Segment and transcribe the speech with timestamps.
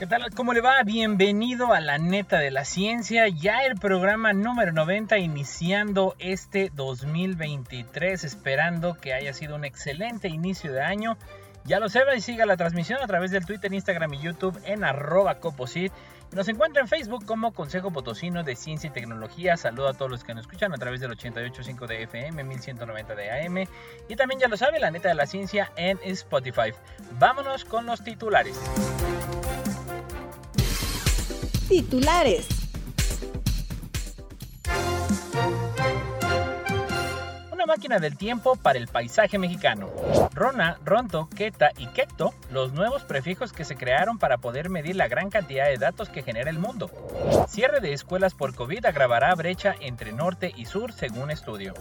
[0.00, 0.30] ¿Qué tal?
[0.34, 0.82] ¿Cómo le va?
[0.82, 8.24] Bienvenido a la neta de la ciencia, ya el programa número 90 iniciando este 2023,
[8.24, 11.18] esperando que haya sido un excelente inicio de año.
[11.66, 14.84] Ya lo sabe y siga la transmisión a través del Twitter, Instagram y YouTube en
[14.84, 15.92] arroba coposit.
[16.32, 19.58] Nos encuentra en Facebook como Consejo Potosino de Ciencia y Tecnología.
[19.58, 23.30] Saludo a todos los que nos escuchan a través del 88.5 de FM, 1190 de
[23.32, 23.68] AM.
[24.08, 26.72] Y también ya lo sabe, la neta de la ciencia en Spotify.
[27.18, 28.58] Vámonos con los titulares.
[31.70, 32.59] Titulares.
[37.70, 39.90] Máquina del tiempo para el paisaje mexicano.
[40.34, 45.06] Rona, Ronto, Queta y Quecto, los nuevos prefijos que se crearon para poder medir la
[45.06, 46.90] gran cantidad de datos que genera el mundo.
[47.48, 51.74] Cierre de escuelas por COVID agravará brecha entre norte y sur según estudio.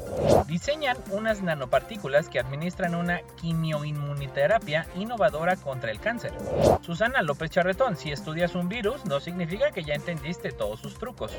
[0.46, 6.34] Diseñan unas nanopartículas que administran una quimioinmuniterapia innovadora contra el cáncer.
[6.82, 11.32] Susana López Charretón, si estudias un virus no significa que ya entendiste todos sus trucos.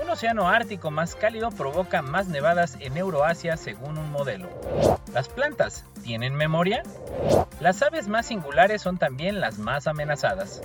[0.00, 4.48] Un océano ártico más cálido provoca más nevadas en Euroasia según un modelo.
[5.12, 6.82] Las plantas tienen memoria?
[7.60, 10.62] Las aves más singulares son también las más amenazadas.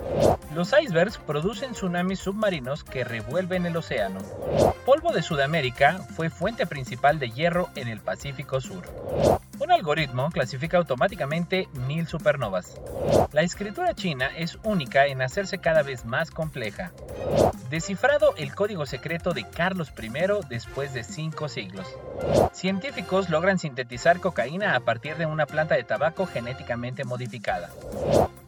[0.53, 4.19] Los icebergs producen tsunamis submarinos que revuelven el océano.
[4.85, 8.83] Polvo de Sudamérica fue fuente principal de hierro en el Pacífico Sur.
[9.57, 12.79] Un algoritmo clasifica automáticamente mil supernovas.
[13.31, 16.91] La escritura china es única en hacerse cada vez más compleja.
[17.69, 20.09] Descifrado el código secreto de Carlos I
[20.49, 21.87] después de cinco siglos.
[22.53, 27.69] Científicos logran sintetizar cocaína a partir de una planta de tabaco genéticamente modificada.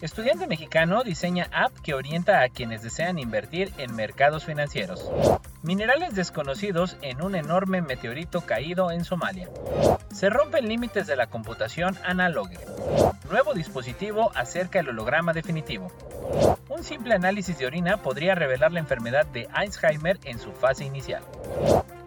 [0.02, 5.10] Estudiante mexicano diseña app que orienta a quienes desean invertir en mercados financieros.
[5.64, 9.50] Minerales desconocidos en un enorme meteorito caído en Somalia.
[10.14, 10.68] Se rompen
[11.06, 12.58] de la computación análoga.
[13.30, 15.92] Nuevo dispositivo acerca el holograma definitivo.
[16.70, 21.24] Un simple análisis de orina podría revelar la enfermedad de Alzheimer en su fase inicial.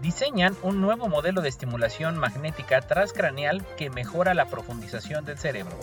[0.01, 5.77] Diseñan un nuevo modelo de estimulación magnética transcraneal que mejora la profundización del cerebro.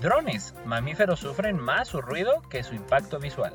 [0.00, 0.52] Drones.
[0.64, 3.52] Mamíferos sufren más su ruido que su impacto visual.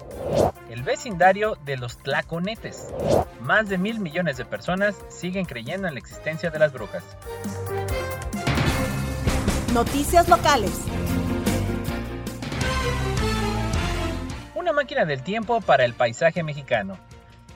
[0.70, 2.94] El vecindario de los tlaconetes.
[3.42, 7.04] Más de mil millones de personas siguen creyendo en la existencia de las brujas.
[9.74, 10.72] Noticias locales.
[14.56, 16.98] Una máquina del tiempo para el paisaje mexicano.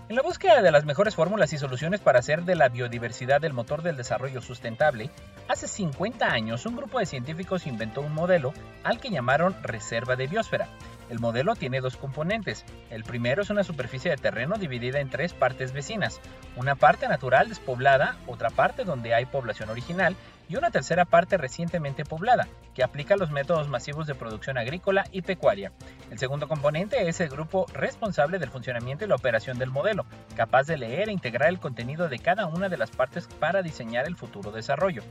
[0.10, 3.54] En la búsqueda de las mejores fórmulas y soluciones para hacer de la biodiversidad el
[3.54, 5.10] motor del desarrollo sustentable,
[5.48, 10.28] hace 50 años un grupo de científicos inventó un modelo al que llamaron Reserva de
[10.28, 10.68] Biosfera.
[11.12, 12.64] El modelo tiene dos componentes.
[12.90, 16.22] El primero es una superficie de terreno dividida en tres partes vecinas.
[16.56, 20.16] Una parte natural despoblada, otra parte donde hay población original
[20.48, 25.22] y una tercera parte recientemente poblada, que aplica los métodos masivos de producción agrícola y
[25.22, 25.74] pecuaria.
[26.10, 30.06] El segundo componente es el grupo responsable del funcionamiento y la operación del modelo,
[30.38, 34.08] capaz de leer e integrar el contenido de cada una de las partes para diseñar
[34.08, 35.04] el futuro desarrollo.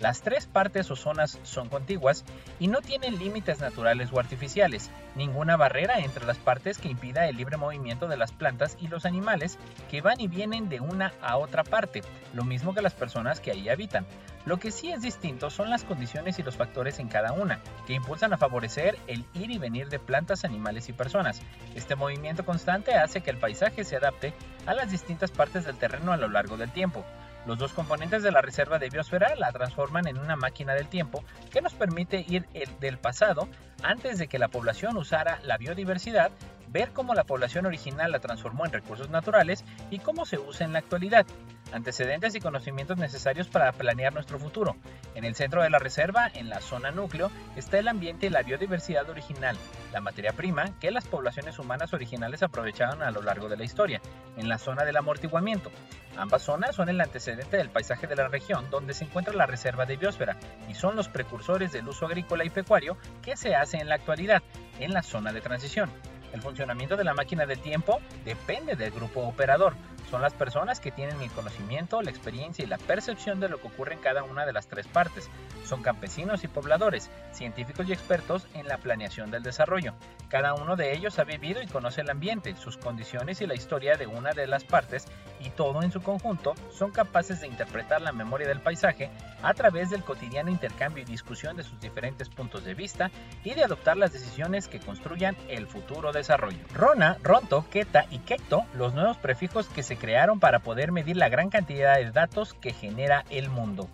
[0.00, 2.24] Las tres partes o zonas son contiguas
[2.60, 7.36] y no tienen límites naturales o artificiales, ninguna barrera entre las partes que impida el
[7.36, 9.58] libre movimiento de las plantas y los animales
[9.90, 13.50] que van y vienen de una a otra parte, lo mismo que las personas que
[13.50, 14.06] ahí habitan.
[14.46, 17.94] Lo que sí es distinto son las condiciones y los factores en cada una, que
[17.94, 21.42] impulsan a favorecer el ir y venir de plantas, animales y personas.
[21.74, 24.32] Este movimiento constante hace que el paisaje se adapte
[24.64, 27.04] a las distintas partes del terreno a lo largo del tiempo.
[27.48, 31.24] Los dos componentes de la reserva de biosfera la transforman en una máquina del tiempo
[31.50, 32.46] que nos permite ir
[32.78, 33.48] del pasado,
[33.82, 36.30] antes de que la población usara la biodiversidad,
[36.68, 40.74] ver cómo la población original la transformó en recursos naturales y cómo se usa en
[40.74, 41.24] la actualidad
[41.72, 44.76] antecedentes y conocimientos necesarios para planear nuestro futuro.
[45.14, 48.42] En el centro de la reserva, en la zona núcleo, está el ambiente y la
[48.42, 49.56] biodiversidad original,
[49.92, 54.00] la materia prima que las poblaciones humanas originales aprovecharon a lo largo de la historia,
[54.36, 55.70] en la zona del amortiguamiento.
[56.16, 59.86] Ambas zonas son el antecedente del paisaje de la región donde se encuentra la reserva
[59.86, 60.36] de biosfera
[60.68, 64.42] y son los precursores del uso agrícola y pecuario que se hace en la actualidad,
[64.80, 65.90] en la zona de transición.
[66.32, 69.74] El funcionamiento de la máquina del tiempo depende del grupo operador.
[70.10, 73.68] Son las personas que tienen el conocimiento, la experiencia y la percepción de lo que
[73.68, 75.28] ocurre en cada una de las tres partes.
[75.64, 79.94] Son campesinos y pobladores, científicos y expertos en la planeación del desarrollo.
[80.28, 83.96] Cada uno de ellos ha vivido y conoce el ambiente, sus condiciones y la historia
[83.96, 85.06] de una de las partes
[85.40, 89.10] y todo en su conjunto son capaces de interpretar la memoria del paisaje
[89.42, 93.10] a través del cotidiano intercambio y discusión de sus diferentes puntos de vista
[93.44, 96.58] y de adoptar las decisiones que construyan el futuro desarrollo.
[96.74, 101.28] Rona, Ronto, Keta y Kekto, los nuevos prefijos que se crearon para poder medir la
[101.28, 103.88] gran cantidad de datos que genera el mundo.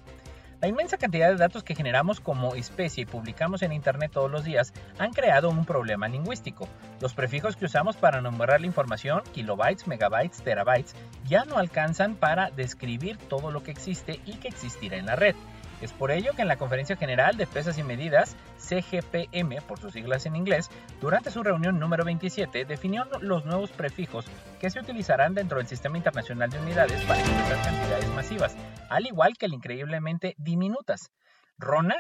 [0.64, 4.44] La inmensa cantidad de datos que generamos como especie y publicamos en Internet todos los
[4.44, 6.68] días han creado un problema lingüístico.
[7.00, 10.94] Los prefijos que usamos para nombrar la información, kilobytes, megabytes, terabytes,
[11.26, 15.34] ya no alcanzan para describir todo lo que existe y que existirá en la red.
[15.80, 19.92] Es por ello que en la Conferencia General de Pesas y Medidas, CGPM por sus
[19.92, 24.26] siglas en inglés, durante su reunión número 27 definió los nuevos prefijos
[24.60, 28.56] que se utilizarán dentro del Sistema Internacional de Unidades para expresar cantidades masivas,
[28.88, 31.10] al igual que el increíblemente diminutas.
[31.58, 31.94] Rona,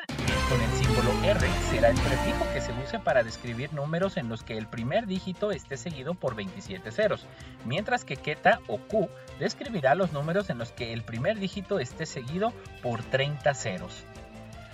[0.48, 1.40] con el símbolo R,
[1.70, 5.52] será el prefijo que se use para describir números en los que el primer dígito
[5.52, 7.24] esté seguido por 27 ceros,
[7.64, 9.08] mientras que Keta o Q
[9.38, 12.52] describirá los números en los que el primer dígito esté seguido
[12.82, 14.04] por 30 ceros.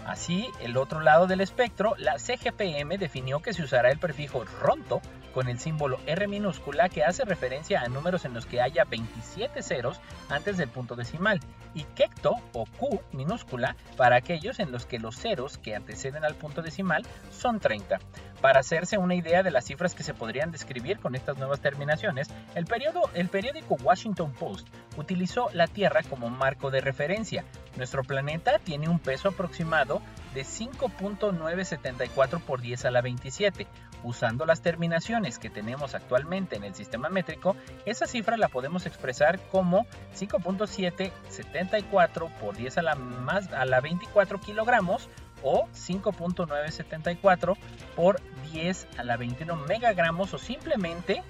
[0.06, 5.02] Así, el otro lado del espectro, la CGPM definió que se usará el prefijo ronto
[5.34, 9.62] con el símbolo R minúscula que hace referencia a números en los que haya 27
[9.62, 11.40] ceros antes del punto decimal
[11.74, 16.34] y kecto o Q minúscula para aquellos en los que los ceros que anteceden al
[16.34, 17.98] punto decimal son 30.
[18.40, 22.28] Para hacerse una idea de las cifras que se podrían describir con estas nuevas terminaciones,
[22.54, 22.66] el,
[23.14, 24.66] el periódico Washington Post
[24.96, 27.44] utilizó la Tierra como marco de referencia.
[27.76, 30.00] Nuestro planeta tiene un peso aproximado
[30.34, 33.66] de 5.974 por 10 a la 27.
[34.02, 37.54] Usando las terminaciones que tenemos actualmente en el sistema métrico,
[37.84, 39.84] esa cifra la podemos expresar como
[40.16, 45.10] 5.774 por 10 a la, más, a la 24 kilogramos
[45.42, 47.56] o 5.974
[47.94, 48.20] por
[48.52, 51.22] 10 a la 21 megagramos o simplemente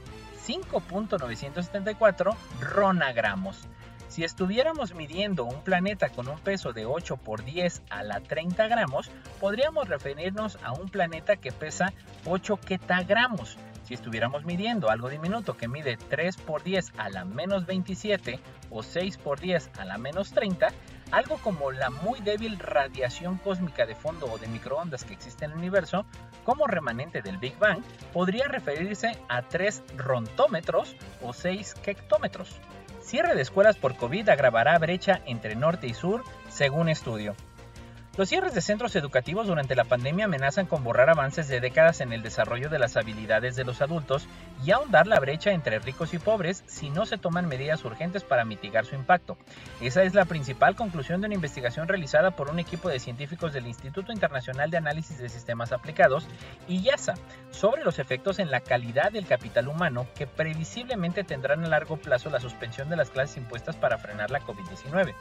[0.47, 3.69] 5.974 ronagramos.
[4.11, 8.67] Si estuviéramos midiendo un planeta con un peso de 8 por 10 a la 30
[8.67, 9.09] gramos,
[9.39, 11.93] podríamos referirnos a un planeta que pesa
[12.25, 13.57] 8 ketagramos.
[13.85, 18.41] Si estuviéramos midiendo algo diminuto que mide 3 por 10 a la menos 27
[18.71, 20.71] o 6 por 10 a la menos 30,
[21.13, 25.53] algo como la muy débil radiación cósmica de fondo o de microondas que existe en
[25.53, 26.05] el universo,
[26.45, 32.61] como remanente del Big Bang, podría referirse a 3 rontómetros o 6 hectómetros.
[33.11, 37.35] Cierre de escuelas por COVID agravará brecha entre norte y sur, según estudio.
[38.21, 42.13] Los cierres de centros educativos durante la pandemia amenazan con borrar avances de décadas en
[42.13, 44.29] el desarrollo de las habilidades de los adultos
[44.63, 48.45] y ahondar la brecha entre ricos y pobres si no se toman medidas urgentes para
[48.45, 49.39] mitigar su impacto.
[49.81, 53.67] Esa es la principal conclusión de una investigación realizada por un equipo de científicos del
[53.67, 56.29] Instituto Internacional de Análisis de Sistemas Aplicados
[56.69, 57.15] y YASA
[57.51, 62.29] sobre los efectos en la calidad del capital humano que previsiblemente tendrán a largo plazo
[62.29, 65.15] la suspensión de las clases impuestas para frenar la COVID-19.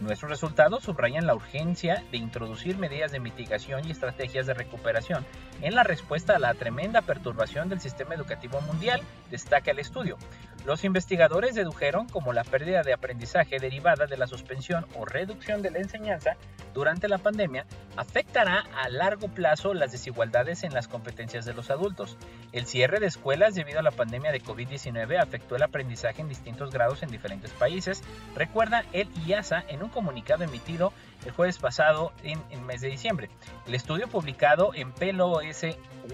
[0.00, 5.26] Nuestros resultados subrayan la urgencia de introducir medidas de mitigación y estrategias de recuperación
[5.60, 10.16] en la respuesta a la tremenda perturbación del sistema educativo mundial, destaca el estudio.
[10.66, 15.70] Los investigadores dedujeron como la pérdida de aprendizaje derivada de la suspensión o reducción de
[15.70, 16.36] la enseñanza
[16.74, 17.66] durante la pandemia
[17.96, 22.16] afectará a largo plazo las desigualdades en las competencias de los adultos.
[22.52, 26.70] El cierre de escuelas debido a la pandemia de COVID-19 afectó el aprendizaje en distintos
[26.70, 28.02] grados en diferentes países,
[28.36, 30.92] recuerda el IASA en un comunicado emitido
[31.24, 33.30] el jueves pasado en el mes de diciembre.
[33.66, 35.64] El estudio publicado en PLOS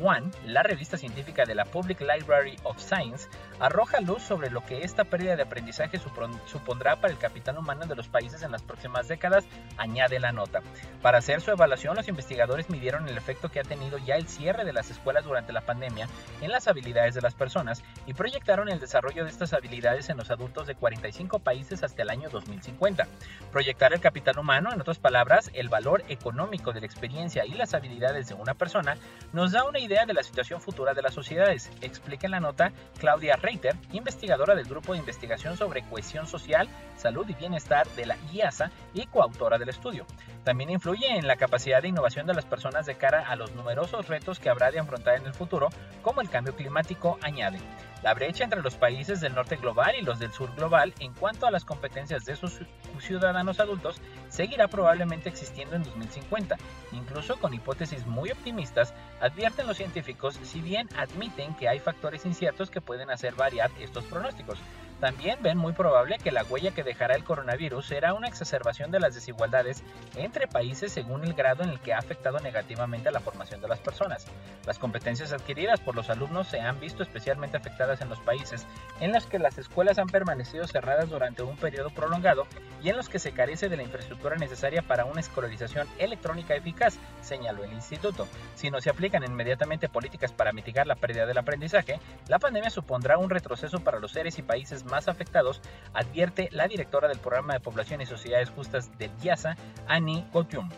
[0.03, 3.29] One, la revista científica de la Public Library of Science,
[3.61, 5.99] arroja luz sobre lo que esta pérdida de aprendizaje
[6.47, 9.45] supondrá para el capital humano de los países en las próximas décadas,
[9.77, 10.61] añade la nota.
[11.03, 14.65] Para hacer su evaluación, los investigadores midieron el efecto que ha tenido ya el cierre
[14.65, 16.09] de las escuelas durante la pandemia
[16.41, 20.31] en las habilidades de las personas y proyectaron el desarrollo de estas habilidades en los
[20.31, 23.07] adultos de 45 países hasta el año 2050.
[23.53, 28.29] Proyectar el capital humano, en palabras, el valor económico de la experiencia y las habilidades
[28.29, 28.97] de una persona,
[29.33, 32.73] nos da una idea de la situación futura de las sociedades, explica en la nota
[32.99, 38.17] Claudia Reiter, investigadora del Grupo de Investigación sobre Cohesión Social, Salud y Bienestar de la
[38.33, 40.07] IASA y coautora del estudio.
[40.45, 44.09] También influye en la capacidad de innovación de las personas de cara a los numerosos
[44.09, 45.69] retos que habrá de afrontar en el futuro,
[46.03, 47.59] como el cambio climático, añade.
[48.03, 51.47] La brecha entre los países del norte global y los del sur global en cuanto
[51.47, 52.61] a las competencias de sus
[53.01, 56.57] ciudadanos adultos seguirá probablemente existiendo en 2050.
[56.93, 62.71] Incluso con hipótesis muy optimistas, advierten los científicos si bien admiten que hay factores inciertos
[62.71, 64.59] que pueden hacer variar estos pronósticos.
[65.01, 69.01] También ven muy probable que la huella que dejará el coronavirus será una exacerbación de
[69.01, 69.83] las desigualdades
[70.17, 73.69] entre países según el grado en el que ha afectado negativamente a la formación de
[73.69, 74.27] las personas.
[74.65, 78.67] Las competencias adquiridas por los alumnos se han visto especialmente afectadas en los países
[79.01, 82.47] en los que las escuelas han permanecido cerradas durante un periodo prolongado
[82.83, 86.99] y en los que se carece de la infraestructura necesaria para una escolarización electrónica eficaz,
[87.21, 88.29] señaló el instituto.
[88.55, 93.19] Si no se aplican inmediatamente políticas para mitigar la pérdida del aprendizaje, la pandemia supondrá
[93.19, 95.61] un retroceso para los seres y países más afectados,
[95.93, 100.71] advierte la directora del Programa de Población y Sociedades Justas del IASA, Annie Gotium.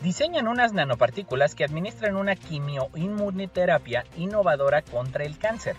[0.00, 5.76] Diseñan unas nanopartículas que administran una quimioinmunoterapia innovadora contra el cáncer.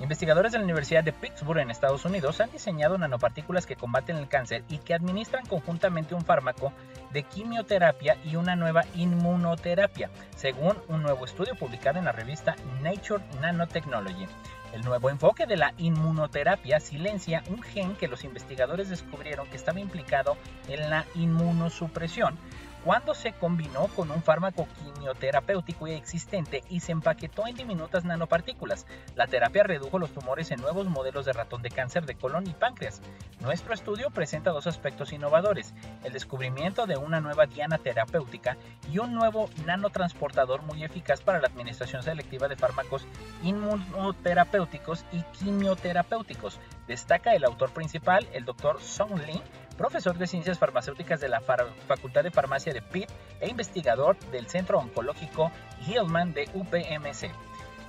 [0.00, 4.28] Investigadores de la Universidad de Pittsburgh en Estados Unidos han diseñado nanopartículas que combaten el
[4.28, 6.72] cáncer y que administran conjuntamente un fármaco
[7.12, 13.24] de quimioterapia y una nueva inmunoterapia, según un nuevo estudio publicado en la revista Nature
[13.40, 14.26] Nanotechnology.
[14.74, 19.78] El nuevo enfoque de la inmunoterapia silencia un gen que los investigadores descubrieron que estaba
[19.78, 22.36] implicado en la inmunosupresión
[22.84, 28.86] cuando se combinó con un fármaco quimioterapéutico existente y se empaquetó en diminutas nanopartículas.
[29.16, 32.52] La terapia redujo los tumores en nuevos modelos de ratón de cáncer de colon y
[32.52, 33.00] páncreas.
[33.40, 35.74] Nuestro estudio presenta dos aspectos innovadores,
[36.04, 38.58] el descubrimiento de una nueva diana terapéutica
[38.92, 43.06] y un nuevo nanotransportador muy eficaz para la administración selectiva de fármacos
[43.42, 48.80] inmunoterapéuticos y quimioterapéuticos, destaca el autor principal, el Dr.
[48.82, 49.42] Song Lee,
[49.74, 54.78] profesor de Ciencias Farmacéuticas de la Facultad de Farmacia de Pitt e investigador del Centro
[54.78, 55.50] Oncológico
[55.86, 57.30] Hillman de UPMC.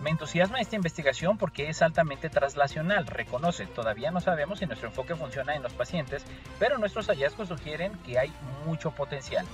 [0.02, 5.16] Me entusiasma esta investigación porque es altamente traslacional, reconoce, todavía no sabemos si nuestro enfoque
[5.16, 6.26] funciona en los pacientes,
[6.60, 8.34] pero nuestros hallazgos sugieren que hay
[8.66, 9.46] mucho potencial.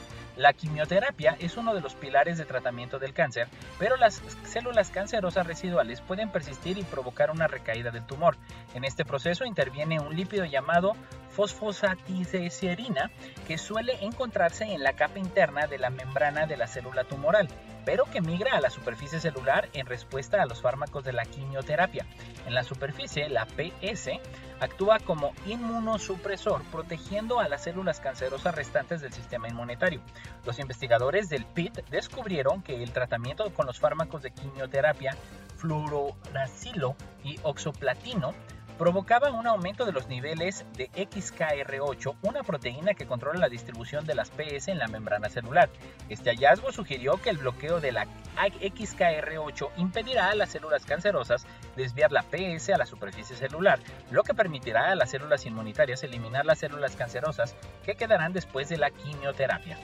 [0.41, 5.45] La quimioterapia es uno de los pilares de tratamiento del cáncer, pero las células cancerosas
[5.45, 8.37] residuales pueden persistir y provocar una recaída del tumor.
[8.73, 10.95] En este proceso interviene un lípido llamado
[11.29, 13.11] fosfosatidecerina
[13.47, 17.47] que suele encontrarse en la capa interna de la membrana de la célula tumoral,
[17.85, 22.07] pero que migra a la superficie celular en respuesta a los fármacos de la quimioterapia.
[22.47, 24.19] En la superficie, la PS
[24.61, 30.01] actúa como inmunosupresor, protegiendo a las células cancerosas restantes del sistema inmunitario.
[30.45, 35.17] Los investigadores del PIT descubrieron que el tratamiento con los fármacos de quimioterapia
[35.57, 38.33] fluoracilo y oxoplatino
[38.81, 44.15] provocaba un aumento de los niveles de XKR8, una proteína que controla la distribución de
[44.15, 45.69] las PS en la membrana celular.
[46.09, 48.07] Este hallazgo sugirió que el bloqueo de la
[48.37, 51.45] XKR8 impedirá a las células cancerosas
[51.75, 53.77] desviar la PS a la superficie celular,
[54.09, 58.79] lo que permitirá a las células inmunitarias eliminar las células cancerosas que quedarán después de
[58.79, 59.77] la quimioterapia.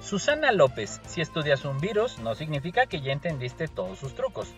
[0.00, 4.52] Susana López, si estudias un virus no significa que ya entendiste todos sus trucos.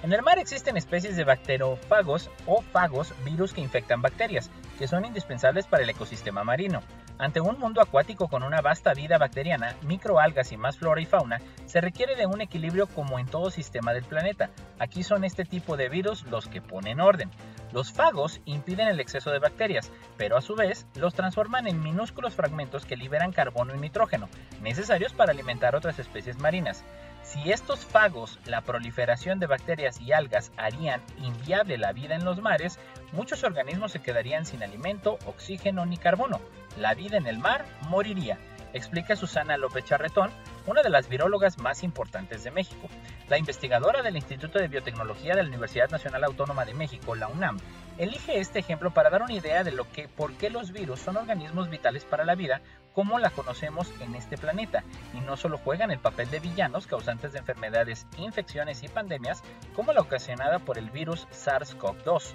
[0.00, 5.04] En el mar existen especies de bacteriófagos o fagos virus que infectan bacterias, que son
[5.04, 6.82] indispensables para el ecosistema marino.
[7.18, 11.40] Ante un mundo acuático con una vasta vida bacteriana, microalgas y más flora y fauna,
[11.66, 14.50] se requiere de un equilibrio como en todo sistema del planeta.
[14.78, 17.32] Aquí son este tipo de virus los que ponen orden.
[17.72, 22.34] Los fagos impiden el exceso de bacterias, pero a su vez los transforman en minúsculos
[22.34, 24.28] fragmentos que liberan carbono y nitrógeno,
[24.62, 26.84] necesarios para alimentar otras especies marinas.
[27.28, 32.40] Si estos fagos, la proliferación de bacterias y algas harían inviable la vida en los
[32.40, 32.78] mares,
[33.12, 36.40] muchos organismos se quedarían sin alimento, oxígeno ni carbono.
[36.78, 38.38] La vida en el mar moriría
[38.72, 40.30] explica Susana López Charretón,
[40.66, 42.88] una de las virólogas más importantes de México.
[43.28, 47.58] La investigadora del Instituto de Biotecnología de la Universidad Nacional Autónoma de México, la UNAM,
[47.98, 51.18] elige este ejemplo para dar una idea de lo que, por qué los virus son
[51.18, 52.62] organismos vitales para la vida
[52.94, 57.32] como la conocemos en este planeta, y no solo juegan el papel de villanos causantes
[57.32, 59.42] de enfermedades, infecciones y pandemias,
[59.74, 62.34] como la ocasionada por el virus SARS-CoV-2.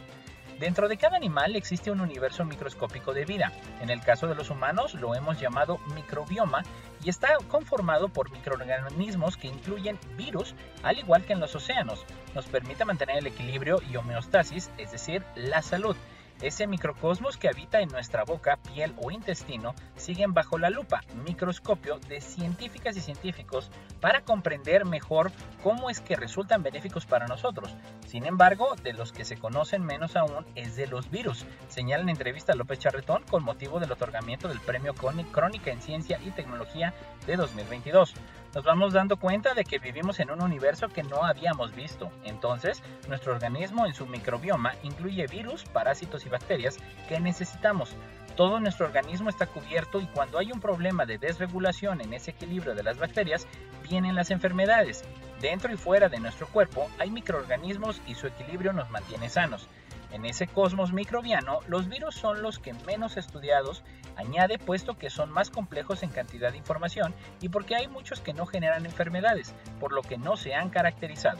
[0.59, 3.51] Dentro de cada animal existe un universo microscópico de vida.
[3.81, 6.63] En el caso de los humanos lo hemos llamado microbioma
[7.03, 12.05] y está conformado por microorganismos que incluyen virus, al igual que en los océanos.
[12.35, 15.97] Nos permite mantener el equilibrio y homeostasis, es decir, la salud.
[16.41, 21.99] Ese microcosmos que habita en nuestra boca, piel o intestino siguen bajo la lupa, microscopio
[21.99, 23.71] de científicas y científicos
[24.01, 27.75] para comprender mejor cómo es que resultan benéficos para nosotros.
[28.05, 32.09] Sin embargo, de los que se conocen menos aún es de los virus, señala en
[32.09, 36.93] entrevista López Charretón con motivo del otorgamiento del Premio Crónica en Ciencia y Tecnología
[37.25, 38.15] de 2022
[38.53, 42.11] nos vamos dando cuenta de que vivimos en un universo que no habíamos visto.
[42.23, 47.95] Entonces, nuestro organismo en su microbioma incluye virus, parásitos y bacterias que necesitamos.
[48.35, 52.73] Todo nuestro organismo está cubierto y cuando hay un problema de desregulación en ese equilibrio
[52.75, 53.47] de las bacterias,
[53.87, 55.03] vienen las enfermedades.
[55.41, 59.67] Dentro y fuera de nuestro cuerpo hay microorganismos y su equilibrio nos mantiene sanos.
[60.13, 63.83] En ese cosmos microbiano, los virus son los que menos estudiados
[64.15, 68.31] añade puesto que son más complejos en cantidad de información y porque hay muchos que
[68.31, 71.39] no generan enfermedades, por lo que no se han caracterizado.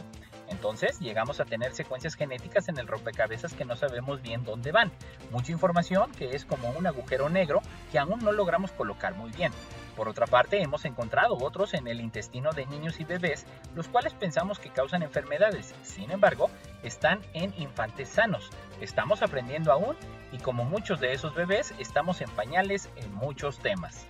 [0.53, 4.91] Entonces llegamos a tener secuencias genéticas en el rompecabezas que no sabemos bien dónde van.
[5.31, 9.51] Mucha información que es como un agujero negro que aún no logramos colocar muy bien.
[9.95, 14.13] Por otra parte, hemos encontrado otros en el intestino de niños y bebés, los cuales
[14.13, 15.74] pensamos que causan enfermedades.
[15.81, 16.51] Sin embargo,
[16.83, 18.51] están en infantes sanos.
[18.79, 19.95] Estamos aprendiendo aún
[20.31, 24.05] y como muchos de esos bebés, estamos en pañales en muchos temas.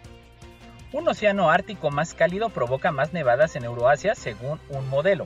[0.92, 5.26] Un océano ártico más cálido provoca más nevadas en Euroasia según un modelo.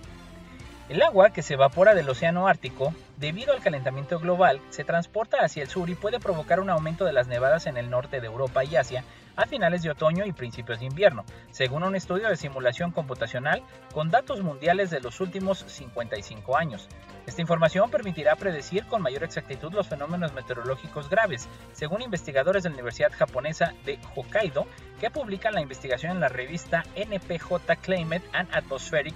[0.90, 5.62] El agua que se evapora del océano Ártico, debido al calentamiento global, se transporta hacia
[5.62, 8.64] el sur y puede provocar un aumento de las nevadas en el norte de Europa
[8.64, 9.04] y Asia
[9.36, 13.64] a finales de otoño y principios de invierno, según un estudio de simulación computacional
[13.94, 16.88] con datos mundiales de los últimos 55 años.
[17.26, 22.76] Esta información permitirá predecir con mayor exactitud los fenómenos meteorológicos graves, según investigadores de la
[22.76, 24.66] Universidad japonesa de Hokkaido,
[25.02, 29.16] que publican la investigación en la revista NPJ Climate and Atmospheric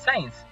[0.00, 0.51] Science.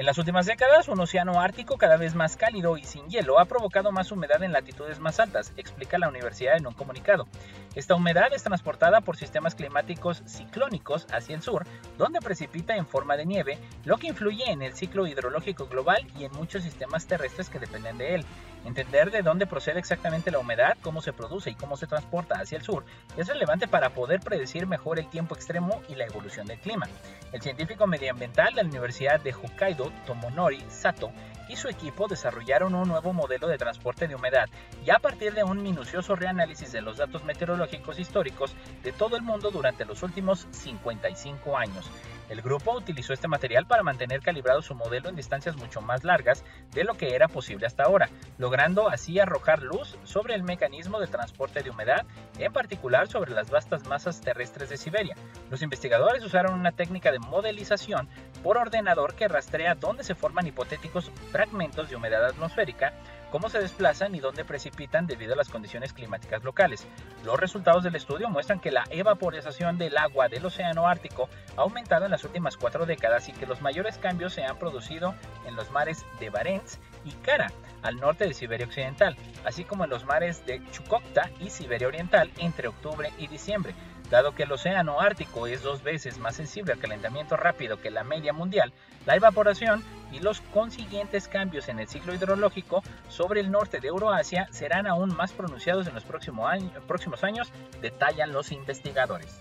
[0.00, 3.44] En las últimas décadas, un océano ártico cada vez más cálido y sin hielo ha
[3.44, 7.28] provocado más humedad en latitudes más altas, explica la universidad en un comunicado.
[7.76, 11.64] Esta humedad es transportada por sistemas climáticos ciclónicos hacia el sur,
[11.98, 16.24] donde precipita en forma de nieve, lo que influye en el ciclo hidrológico global y
[16.24, 18.24] en muchos sistemas terrestres que dependen de él.
[18.64, 22.58] Entender de dónde procede exactamente la humedad, cómo se produce y cómo se transporta hacia
[22.58, 22.84] el sur
[23.16, 26.88] es relevante para poder predecir mejor el tiempo extremo y la evolución del clima.
[27.32, 31.12] El científico medioambiental de la Universidad de Hokkaido, Tomonori Sato,
[31.50, 34.48] y su equipo desarrollaron un nuevo modelo de transporte de humedad
[34.86, 38.54] y a partir de un minucioso reanálisis de los datos meteorológicos históricos
[38.84, 41.90] de todo el mundo durante los últimos 55 años.
[42.30, 46.44] El grupo utilizó este material para mantener calibrado su modelo en distancias mucho más largas
[46.70, 51.08] de lo que era posible hasta ahora, logrando así arrojar luz sobre el mecanismo de
[51.08, 52.06] transporte de humedad,
[52.38, 55.16] en particular sobre las vastas masas terrestres de Siberia.
[55.50, 58.08] Los investigadores usaron una técnica de modelización
[58.44, 61.10] por ordenador que rastrea dónde se forman hipotéticos
[61.40, 62.92] fragmentos de humedad atmosférica
[63.30, 66.86] cómo se desplazan y dónde precipitan debido a las condiciones climáticas locales.
[67.24, 72.04] Los resultados del estudio muestran que la evaporización del agua del Océano Ártico ha aumentado
[72.04, 75.14] en las últimas cuatro décadas y que los mayores cambios se han producido
[75.46, 77.50] en los mares de Barents y Kara,
[77.80, 82.30] al norte de Siberia Occidental, así como en los mares de Chukotka y Siberia Oriental
[82.36, 83.74] entre octubre y diciembre,
[84.10, 88.02] Dado que el océano Ártico es dos veces más sensible al calentamiento rápido que la
[88.02, 88.72] media mundial,
[89.06, 94.48] la evaporación y los consiguientes cambios en el ciclo hidrológico sobre el norte de Euroasia
[94.50, 99.40] serán aún más pronunciados en los próximos años, detallan los investigadores.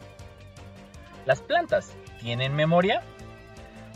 [1.26, 3.02] ¿Las plantas tienen memoria?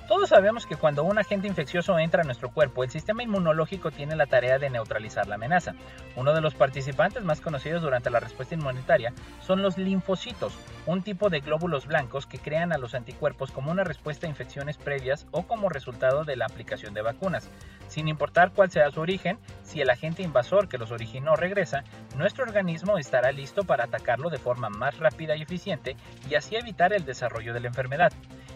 [0.08, 4.18] Todos sabemos que cuando un agente infeccioso entra a nuestro cuerpo, el sistema inmunológico tiene
[4.18, 5.76] la tarea de neutralizar la amenaza.
[6.18, 10.54] Uno de los participantes más conocidos durante la respuesta inmunitaria son los linfocitos,
[10.88, 14.76] un tipo de glóbulos blancos que crean a los anticuerpos como una respuesta a infecciones
[14.76, 17.50] previas o como resultado de la aplicación de vacunas.
[17.88, 21.86] Sin importar cuál sea su origen, si el agente invasor que los originó regresa,
[22.18, 25.96] nuestro organismo estará listo para atacarlo de forma más rápida y eficiente
[26.30, 28.12] y así evitar el desarrollo de la enfermedad.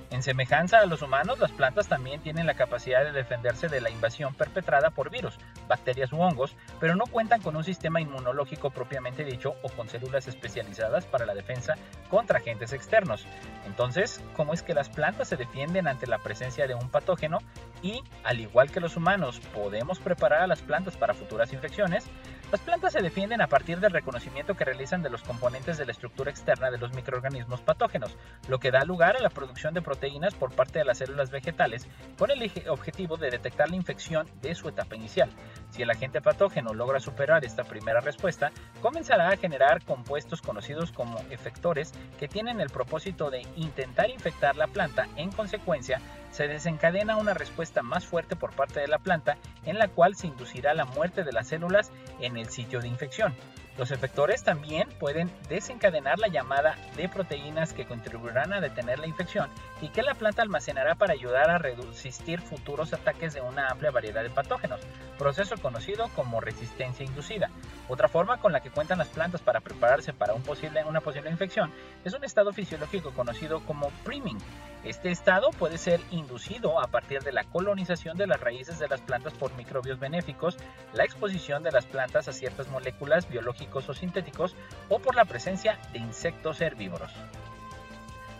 [0.09, 3.89] En semejanza a los humanos, las plantas también tienen la capacidad de defenderse de la
[3.89, 9.25] invasión perpetrada por virus, bacterias u hongos, pero no cuentan con un sistema inmunológico propiamente
[9.25, 11.75] dicho o con células especializadas para la defensa
[12.09, 13.25] contra agentes externos.
[13.65, 17.39] Entonces, ¿cómo es que las plantas se defienden ante la presencia de un patógeno?
[17.81, 22.05] Y, al igual que los humanos, podemos preparar a las plantas para futuras infecciones,
[22.49, 25.91] las plantas se defienden a partir del reconocimiento que realizan de los componentes de la
[25.91, 28.15] estructura externa de los microorganismos patógenos,
[28.47, 31.87] lo que da lugar a la producción de proteínas por parte de las células vegetales
[32.17, 35.29] con el objetivo de detectar la infección de su etapa inicial.
[35.71, 41.19] Si el agente patógeno logra superar esta primera respuesta, comenzará a generar compuestos conocidos como
[41.29, 45.07] efectores que tienen el propósito de intentar infectar la planta.
[45.17, 45.99] En consecuencia,
[46.31, 50.27] se desencadena una respuesta más fuerte por parte de la planta en la cual se
[50.27, 53.33] inducirá la muerte de las células en el sitio de infección.
[53.77, 59.51] Los efectores también pueden desencadenar la llamada de proteínas que contribuirán a detener la infección
[59.81, 64.23] y que la planta almacenará para ayudar a resistir futuros ataques de una amplia variedad
[64.23, 64.81] de patógenos,
[65.19, 67.51] proceso conocido como resistencia inducida.
[67.87, 71.71] Otra forma con la que cuentan las plantas para prepararse para una posible infección
[72.03, 74.39] es un estado fisiológico conocido como priming.
[74.83, 79.01] Este estado puede ser inducido a partir de la colonización de las raíces de las
[79.01, 80.55] plantas por microbios benéficos,
[80.93, 84.55] la exposición de las plantas a ciertas moléculas biológicas o sintéticos
[84.89, 87.11] o por la presencia de insectos herbívoros.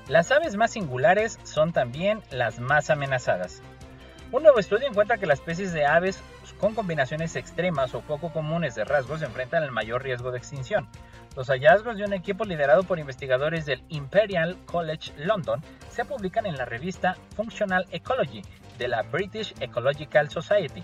[0.08, 3.62] Las aves más singulares son también las más amenazadas.
[4.32, 6.22] Un nuevo estudio encuentra que las especies de aves
[6.60, 10.88] con combinaciones extremas o poco comunes de rasgos enfrentan el mayor riesgo de extinción.
[11.36, 16.58] Los hallazgos de un equipo liderado por investigadores del Imperial College London se publican en
[16.58, 18.42] la revista Functional Ecology
[18.78, 20.84] de la British Ecological Society.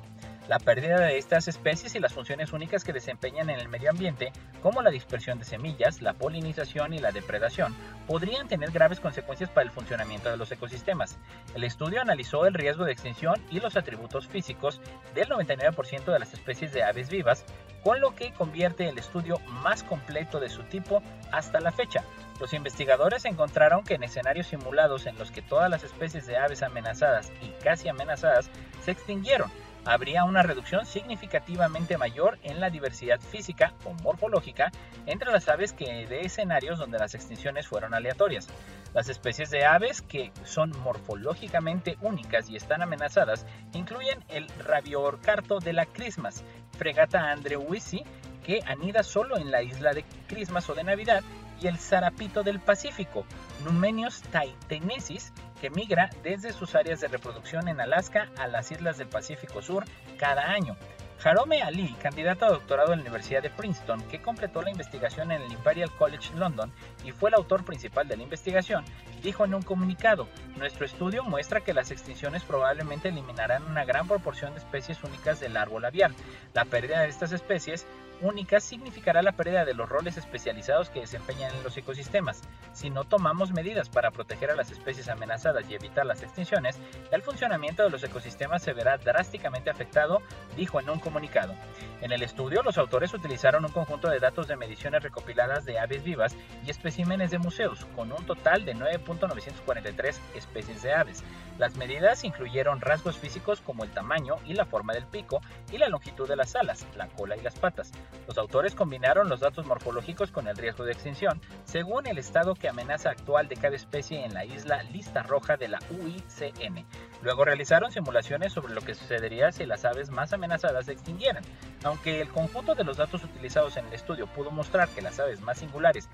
[0.50, 4.34] La pérdida de estas especies y las funciones únicas que desempeñan en el medio ambiente,
[4.62, 7.74] como la dispersión de semillas, la polinización y la depredación,
[8.08, 11.18] podrían tener graves consecuencias para el funcionamiento de los ecosistemas.
[11.56, 14.82] El estudio analizó el riesgo de extinción y los atributos físicos
[15.16, 17.46] del 99% de las especies de aves vivas,
[17.82, 21.02] con lo que convierte el estudio más completo de su tipo
[21.32, 22.04] hasta la fecha.
[22.42, 26.64] Los investigadores encontraron que en escenarios simulados en los que todas las especies de aves
[26.64, 28.50] amenazadas y casi amenazadas
[28.84, 29.50] se extinguieron,
[29.86, 34.72] habría una reducción significativamente mayor en la diversidad física o morfológica
[35.06, 38.48] entre las aves que de escenarios donde las extinciones fueron aleatorias.
[38.94, 45.74] Las especies de aves que son morfológicamente únicas y están amenazadas incluyen el rabiorcarto de
[45.74, 46.44] la Christmas,
[46.78, 48.04] Fregata andrewisi,
[48.44, 51.24] que anida solo en la isla de Christmas o de Navidad,
[51.62, 53.26] y el zarapito del Pacífico,
[53.64, 55.32] Numenius taitensis,
[55.64, 59.86] que migra desde sus áreas de reproducción en Alaska a las islas del Pacífico Sur
[60.18, 60.76] cada año.
[61.20, 65.42] Jarome Ali, candidato a doctorado en la Universidad de Princeton, que completó la investigación en
[65.42, 66.70] el Imperial College London
[67.06, 68.84] y fue el autor principal de la investigación,
[69.22, 74.52] dijo en un comunicado, nuestro estudio muestra que las extinciones probablemente eliminarán una gran proporción
[74.52, 76.12] de especies únicas del árbol aviar.
[76.54, 77.88] La pérdida de estas especies
[78.24, 82.42] única significará la pérdida de los roles especializados que desempeñan en los ecosistemas.
[82.72, 86.80] Si no tomamos medidas para proteger a las especies amenazadas y evitar las extinciones,
[87.12, 90.22] el funcionamiento de los ecosistemas se verá drásticamente afectado,
[90.56, 91.54] dijo en un comunicado.
[92.02, 96.04] En el estudio, los autores utilizaron un conjunto de datos de mediciones recopiladas de aves
[96.04, 101.24] vivas y especímenes de museos, con un total de 9.943 especies de aves.
[101.60, 105.88] Las medidas incluyeron rasgos físicos como el tamaño y la forma del pico y la
[105.88, 107.92] longitud de las alas, la cola y las patas.
[108.28, 112.70] Los autores combinaron los datos morfológicos con el riesgo de extinción, según el estado que
[112.70, 116.86] amenaza actual de cada especie en la isla lista roja de la UICN.
[117.22, 121.44] Luego realizaron simulaciones sobre lo que sucedería si las aves más amenazadas se extinguieran.
[121.84, 125.40] Aunque el conjunto de los datos utilizados en el estudio pudo mostrar que las aves
[125.42, 126.10] más singulares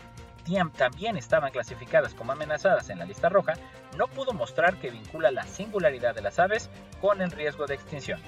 [0.75, 3.53] también estaban clasificadas como amenazadas en la lista roja,
[3.97, 6.69] no pudo mostrar que vincula la singularidad de las aves
[7.01, 8.19] con el riesgo de extinción.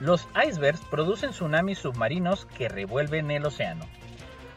[0.00, 3.86] Los icebergs producen tsunamis submarinos que revuelven el océano.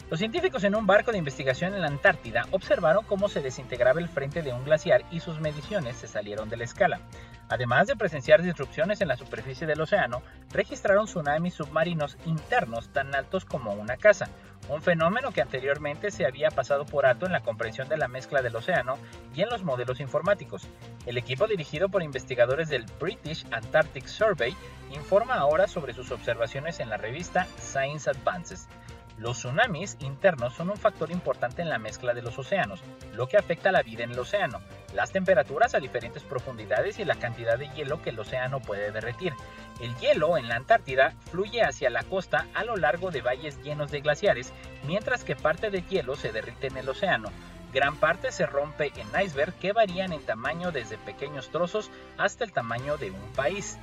[0.10, 4.10] Los científicos en un barco de investigación en la Antártida observaron cómo se desintegraba el
[4.10, 7.00] frente de un glaciar y sus mediciones se salieron de la escala.
[7.48, 13.46] Además de presenciar disrupciones en la superficie del océano, registraron tsunamis submarinos internos tan altos
[13.46, 14.30] como una casa,
[14.68, 18.42] un fenómeno que anteriormente se había pasado por alto en la comprensión de la mezcla
[18.42, 18.98] del océano
[19.36, 20.68] y en los modelos informáticos.
[21.06, 24.56] El equipo dirigido por investigadores del British Antarctic Survey
[24.92, 28.68] informa ahora sobre sus observaciones en la revista Science Advances.
[29.20, 32.82] Los tsunamis internos son un factor importante en la mezcla de los océanos,
[33.14, 34.62] lo que afecta a la vida en el océano,
[34.94, 39.34] las temperaturas a diferentes profundidades y la cantidad de hielo que el océano puede derretir.
[39.82, 43.92] El hielo en la Antártida fluye hacia la costa a lo largo de valles llenos
[43.92, 44.54] de glaciares,
[44.84, 47.30] mientras que parte del hielo se derrite en el océano.
[47.74, 52.54] Gran parte se rompe en iceberg que varían en tamaño desde pequeños trozos hasta el
[52.54, 53.78] tamaño de un país.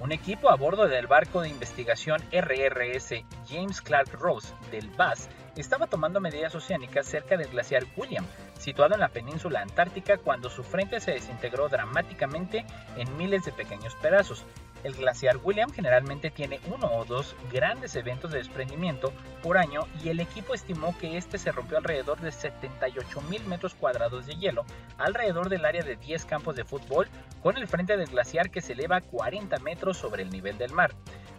[0.00, 5.86] Un equipo a bordo del barco de investigación RRS James Clark Ross del BAS estaba
[5.86, 8.26] tomando medidas oceánicas cerca del glaciar William,
[8.58, 13.94] situado en la península antártica cuando su frente se desintegró dramáticamente en miles de pequeños
[13.96, 14.44] pedazos,
[14.84, 20.10] el glaciar William generalmente tiene uno o dos grandes eventos de desprendimiento por año y
[20.10, 24.64] el equipo estimó que este se rompió alrededor de 78 mil metros cuadrados de hielo
[24.98, 27.08] alrededor del área de 10 campos de fútbol
[27.42, 30.94] con el frente del glaciar que se eleva 40 metros sobre el nivel del mar.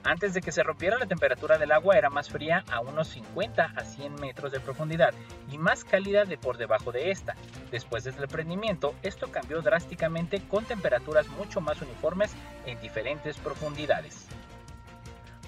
[0.05, 3.73] Antes de que se rompiera la temperatura del agua era más fría a unos 50
[3.75, 5.15] a 100 metros de profundidad
[5.51, 7.35] y más cálida de por debajo de esta.
[7.71, 12.35] Después del desprendimiento, esto cambió drásticamente con temperaturas mucho más uniformes
[12.67, 14.27] en diferentes profundidades.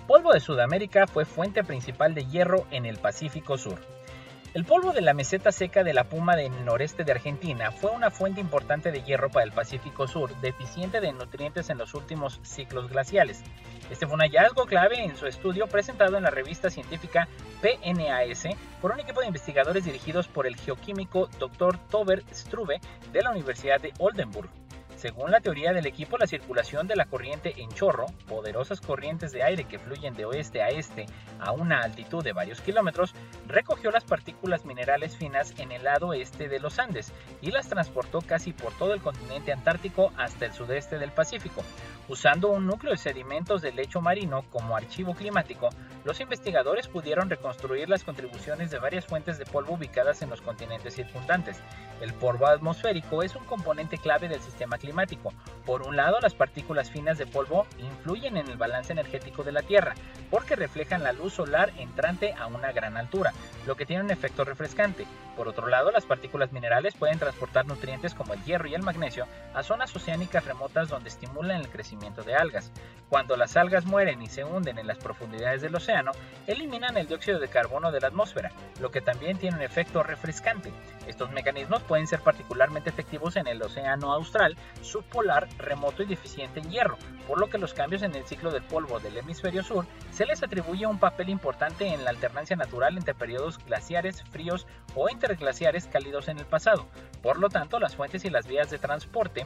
[0.08, 3.97] Polvo de Sudamérica fue fuente principal de hierro en el Pacífico Sur.
[4.58, 8.10] El polvo de la meseta seca de la Puma del noreste de Argentina fue una
[8.10, 12.90] fuente importante de hierro para el Pacífico Sur, deficiente de nutrientes en los últimos ciclos
[12.90, 13.44] glaciales.
[13.92, 17.28] Este fue un hallazgo clave en su estudio presentado en la revista científica
[17.62, 18.48] PNAS
[18.82, 21.78] por un equipo de investigadores dirigidos por el geoquímico Dr.
[21.92, 22.82] Tober Struve
[23.14, 24.50] de la Universidad de Oldenburg.
[24.98, 29.44] Según la teoría del equipo, la circulación de la corriente en chorro, poderosas corrientes de
[29.44, 31.06] aire que fluyen de oeste a este
[31.40, 33.14] a una altitud de varios kilómetros,
[33.48, 38.22] recogió las partículas minerales finas en el lado este de los Andes y las transportó
[38.22, 41.64] casi por todo el continente antártico hasta el sudeste del Pacífico.
[42.10, 45.70] Usando un núcleo de sedimentos del lecho marino como archivo climático,
[46.06, 50.96] los investigadores pudieron reconstruir las contribuciones de varias fuentes de polvo ubicadas en los continentes
[50.96, 51.62] circundantes.
[52.02, 54.78] El polvo atmosférico es un componente clave del sistema
[55.66, 59.62] Por un lado, las partículas finas de polvo influyen en el balance energético de la
[59.62, 59.96] Tierra,
[60.32, 63.34] porque reflejan la luz solar entrante a una gran altura,
[63.66, 65.06] lo que tiene un efecto refrescante.
[65.36, 69.28] Por otro lado, las partículas minerales pueden transportar nutrientes como el hierro y el magnesio
[69.54, 72.72] a zonas oceánicas remotas donde estimulan el crecimiento de algas.
[73.10, 76.12] Cuando las algas mueren y se hunden en las profundidades del océano,
[76.48, 80.72] eliminan el dióxido de carbono de la atmósfera, lo que también tiene un efecto refrescante.
[81.08, 86.70] Estos mecanismos pueden ser particularmente efectivos en el océano austral, subpolar, remoto y deficiente en
[86.70, 90.26] hierro, por lo que los cambios en el ciclo del polvo del hemisferio sur se
[90.26, 95.88] les atribuye un papel importante en la alternancia natural entre periodos glaciares fríos o interglaciares
[95.88, 96.88] cálidos en el pasado.
[97.22, 99.46] Por lo tanto, las fuentes y las vías de transporte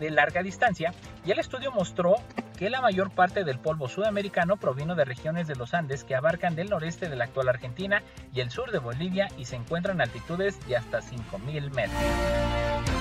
[0.00, 0.92] de larga distancia
[1.24, 2.16] y el estudio mostró
[2.58, 6.56] que la mayor parte del polvo sudamericano provino de regiones de los Andes que abarcan
[6.56, 8.02] del noreste de la actual Argentina
[8.32, 12.97] y el sur de Bolivia y se encuentran a altitudes de hasta 5.000 metros.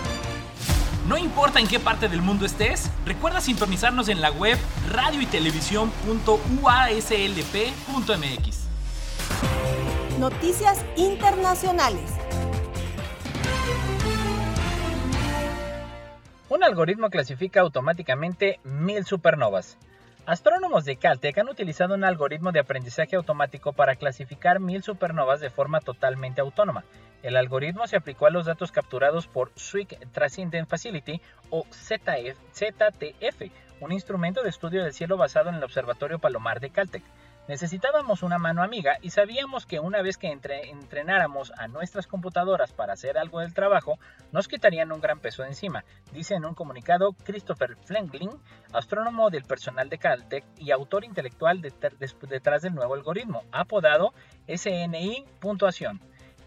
[1.08, 4.58] No importa en qué parte del mundo estés, recuerda sintonizarnos en la web
[4.92, 5.26] radio y
[10.20, 12.12] Noticias internacionales.
[16.50, 19.78] Un algoritmo clasifica automáticamente mil supernovas.
[20.28, 25.50] Astrónomos de Caltech han utilizado un algoritmo de aprendizaje automático para clasificar mil supernovas de
[25.50, 26.84] forma totalmente autónoma.
[27.24, 33.42] El algoritmo se aplicó a los datos capturados por Swick Transcendent Facility o ZTF,
[33.80, 37.04] un instrumento de estudio del cielo basado en el Observatorio Palomar de Caltech.
[37.48, 42.92] Necesitábamos una mano amiga y sabíamos que una vez que entrenáramos a nuestras computadoras para
[42.92, 43.98] hacer algo del trabajo,
[44.34, 48.32] nos quitarían un gran peso de encima, dice en un comunicado Christopher Flengling,
[48.74, 54.14] astrónomo del personal de Caltech y autor intelectual detrás del nuevo algoritmo, apodado
[54.54, 56.02] SNI puntuación.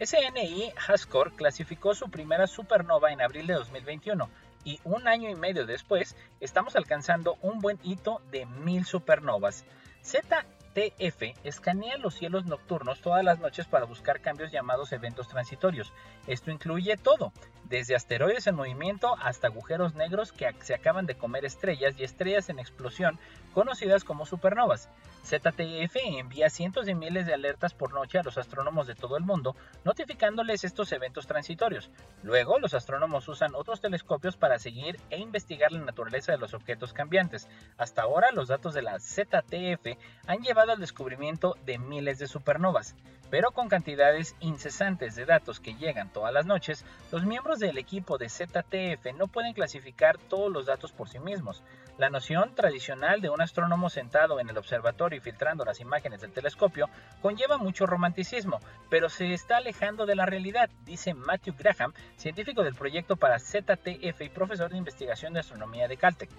[0.05, 4.29] SNI Haskell clasificó su primera supernova en abril de 2021
[4.65, 9.65] y un año y medio después estamos alcanzando un buen hito de mil supernovas.
[10.03, 10.45] Z
[10.81, 15.93] TF escanea los cielos nocturnos todas las noches para buscar cambios llamados eventos transitorios.
[16.27, 21.45] Esto incluye todo, desde asteroides en movimiento hasta agujeros negros que se acaban de comer
[21.45, 23.19] estrellas y estrellas en explosión
[23.53, 24.88] conocidas como supernovas.
[25.25, 29.25] ZTF envía cientos de miles de alertas por noche a los astrónomos de todo el
[29.25, 31.90] mundo, notificándoles estos eventos transitorios.
[32.23, 36.93] Luego, los astrónomos usan otros telescopios para seguir e investigar la naturaleza de los objetos
[36.93, 37.49] cambiantes.
[37.77, 42.95] Hasta ahora, los datos de la ZTF han llevado al descubrimiento de miles de supernovas.
[43.31, 48.19] Pero con cantidades incesantes de datos que llegan todas las noches, los miembros del equipo
[48.19, 51.62] de ZTF no pueden clasificar todos los datos por sí mismos.
[51.97, 56.33] La noción tradicional de un astrónomo sentado en el observatorio y filtrando las imágenes del
[56.33, 56.88] telescopio
[57.21, 62.75] conlleva mucho romanticismo, pero se está alejando de la realidad, dice Matthew Graham, científico del
[62.75, 66.31] proyecto para ZTF y profesor de investigación de astronomía de Caltech.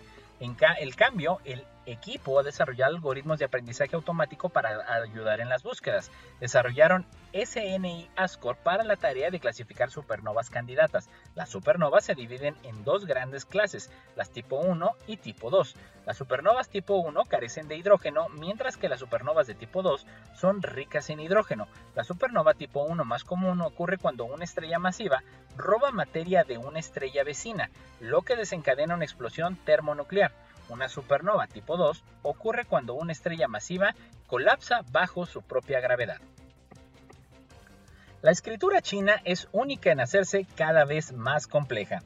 [0.41, 5.61] En el cambio, el equipo ha desarrollado algoritmos de aprendizaje automático para ayudar en las
[5.61, 6.09] búsquedas.
[7.33, 11.09] SNI ASCOR para la tarea de clasificar supernovas candidatas.
[11.35, 15.75] Las supernovas se dividen en dos grandes clases, las tipo 1 y tipo 2.
[16.05, 20.61] Las supernovas tipo 1 carecen de hidrógeno, mientras que las supernovas de tipo 2 son
[20.61, 21.67] ricas en hidrógeno.
[21.95, 25.23] La supernova tipo 1 más común ocurre cuando una estrella masiva
[25.55, 30.31] roba materia de una estrella vecina, lo que desencadena una explosión termonuclear.
[30.69, 33.93] Una supernova tipo 2 ocurre cuando una estrella masiva
[34.27, 36.21] colapsa bajo su propia gravedad.
[38.21, 42.03] La escritura china es única en hacerse cada vez más compleja.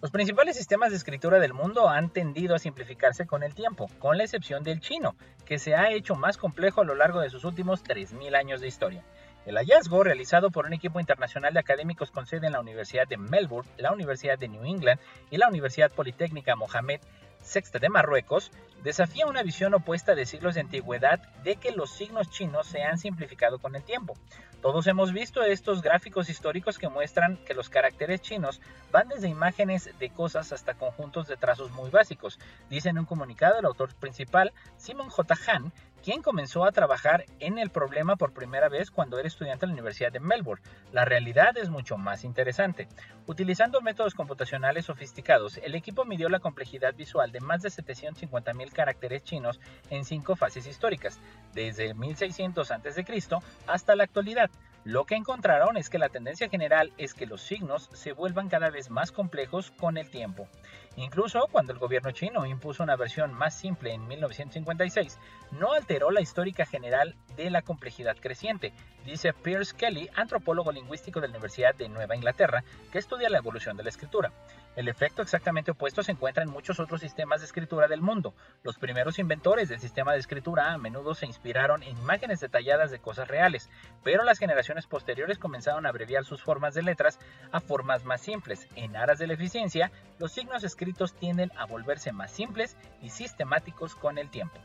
[0.00, 4.16] Los principales sistemas de escritura del mundo han tendido a simplificarse con el tiempo, con
[4.16, 7.44] la excepción del chino, que se ha hecho más complejo a lo largo de sus
[7.44, 9.04] últimos 3.000 años de historia.
[9.44, 13.18] El hallazgo, realizado por un equipo internacional de académicos con sede en la Universidad de
[13.18, 14.98] Melbourne, la Universidad de New England
[15.30, 17.00] y la Universidad Politécnica Mohamed
[17.42, 18.50] Sexta de Marruecos,
[18.82, 22.98] desafía una visión opuesta de siglos de antigüedad de que los signos chinos se han
[22.98, 24.14] simplificado con el tiempo.
[24.62, 28.60] Todos hemos visto estos gráficos históricos que muestran que los caracteres chinos
[28.92, 33.58] van desde imágenes de cosas hasta conjuntos de trazos muy básicos, dice en un comunicado
[33.58, 35.34] el autor principal, Simon J.
[35.46, 35.72] Han,
[36.02, 39.74] quien comenzó a trabajar en el problema por primera vez cuando era estudiante en la
[39.74, 40.64] Universidad de Melbourne.
[40.92, 42.88] La realidad es mucho más interesante.
[43.26, 49.22] Utilizando métodos computacionales sofisticados, el equipo midió la complejidad visual de más de 750.000 caracteres
[49.22, 49.60] chinos
[49.90, 51.20] en cinco fases históricas,
[51.52, 53.04] desde 1600 a.C.
[53.66, 54.50] hasta la actualidad.
[54.84, 58.70] Lo que encontraron es que la tendencia general es que los signos se vuelvan cada
[58.70, 60.48] vez más complejos con el tiempo.
[61.00, 65.18] Incluso cuando el gobierno chino impuso una versión más simple en 1956,
[65.52, 68.74] no alteró la histórica general de la complejidad creciente,
[69.06, 73.78] dice Pierce Kelly, antropólogo lingüístico de la Universidad de Nueva Inglaterra, que estudia la evolución
[73.78, 74.30] de la escritura.
[74.76, 78.34] El efecto exactamente opuesto se encuentra en muchos otros sistemas de escritura del mundo.
[78.62, 83.00] Los primeros inventores del sistema de escritura a menudo se inspiraron en imágenes detalladas de
[83.00, 83.70] cosas reales,
[84.04, 87.18] pero las generaciones posteriores comenzaron a abreviar sus formas de letras
[87.52, 88.68] a formas más simples.
[88.76, 93.94] En aras de la eficiencia, los signos escritos tienden a volverse más simples y sistemáticos
[93.94, 94.58] con el tiempo.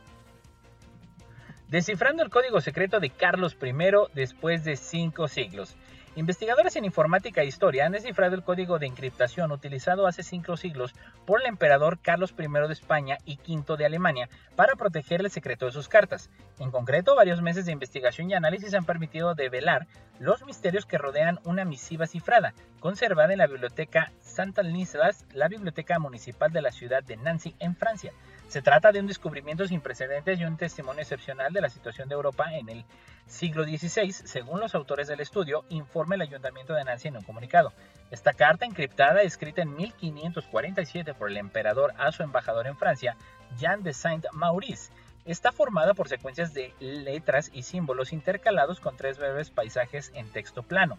[1.68, 3.72] Descifrando el código secreto de Carlos I
[4.14, 5.76] después de cinco siglos.
[6.16, 10.94] Investigadores en informática e historia han descifrado el código de encriptación utilizado hace cinco siglos
[11.26, 15.66] por el emperador Carlos I de España y V de Alemania para proteger el secreto
[15.66, 16.30] de sus cartas.
[16.58, 21.38] En concreto, varios meses de investigación y análisis han permitido develar los misterios que rodean
[21.44, 27.02] una misiva cifrada, conservada en la biblioteca Santa Nislas, la biblioteca municipal de la ciudad
[27.02, 28.14] de Nancy, en Francia.
[28.48, 32.14] Se trata de un descubrimiento sin precedentes y un testimonio excepcional de la situación de
[32.14, 32.84] Europa en el
[33.26, 37.72] siglo XVI, según los autores del estudio, informa el Ayuntamiento de Nancy en un comunicado.
[38.12, 43.16] Esta carta encriptada, escrita en 1547 por el emperador a su embajador en Francia,
[43.58, 44.92] Jean de Saint-Maurice,
[45.24, 50.62] está formada por secuencias de letras y símbolos intercalados con tres breves paisajes en texto
[50.62, 50.98] plano.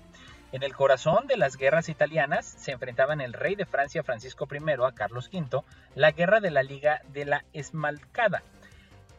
[0.53, 4.71] En el corazón de las guerras italianas se enfrentaban el rey de Francia Francisco I
[4.81, 5.62] a Carlos V,
[5.93, 8.43] la guerra de la Liga de la Esmalcada,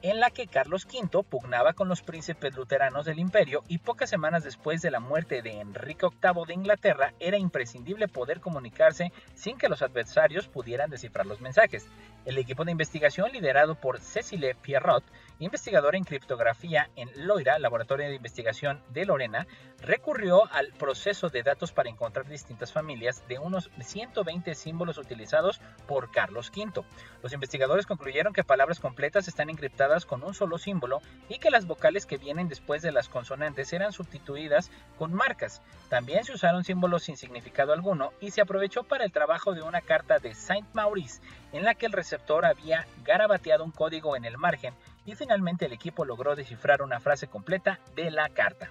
[0.03, 4.45] en la que Carlos V pugnaba con los príncipes luteranos del imperio y pocas semanas
[4.45, 9.69] después de la muerte de Enrique VIII de Inglaterra era imprescindible poder comunicarse sin que
[9.69, 11.89] los adversarios pudieran descifrar los mensajes.
[12.25, 15.05] El equipo de investigación liderado por Cecile Pierrot,
[15.39, 19.47] investigadora en criptografía en Loira, Laboratorio de Investigación de Lorena,
[19.81, 26.11] recurrió al proceso de datos para encontrar distintas familias de unos 120 símbolos utilizados por
[26.11, 26.85] Carlos V.
[27.23, 31.67] Los investigadores concluyeron que palabras completas están encriptadas con un solo símbolo y que las
[31.67, 35.63] vocales que vienen después de las consonantes eran sustituidas con marcas.
[35.89, 39.81] También se usaron símbolos sin significado alguno y se aprovechó para el trabajo de una
[39.81, 41.23] carta de Saint Maurice
[41.53, 44.75] en la que el receptor había garabateado un código en el margen
[45.07, 48.69] y finalmente el equipo logró descifrar una frase completa de la carta.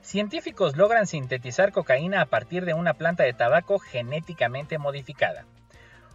[0.00, 5.44] Científicos logran sintetizar cocaína a partir de una planta de tabaco genéticamente modificada.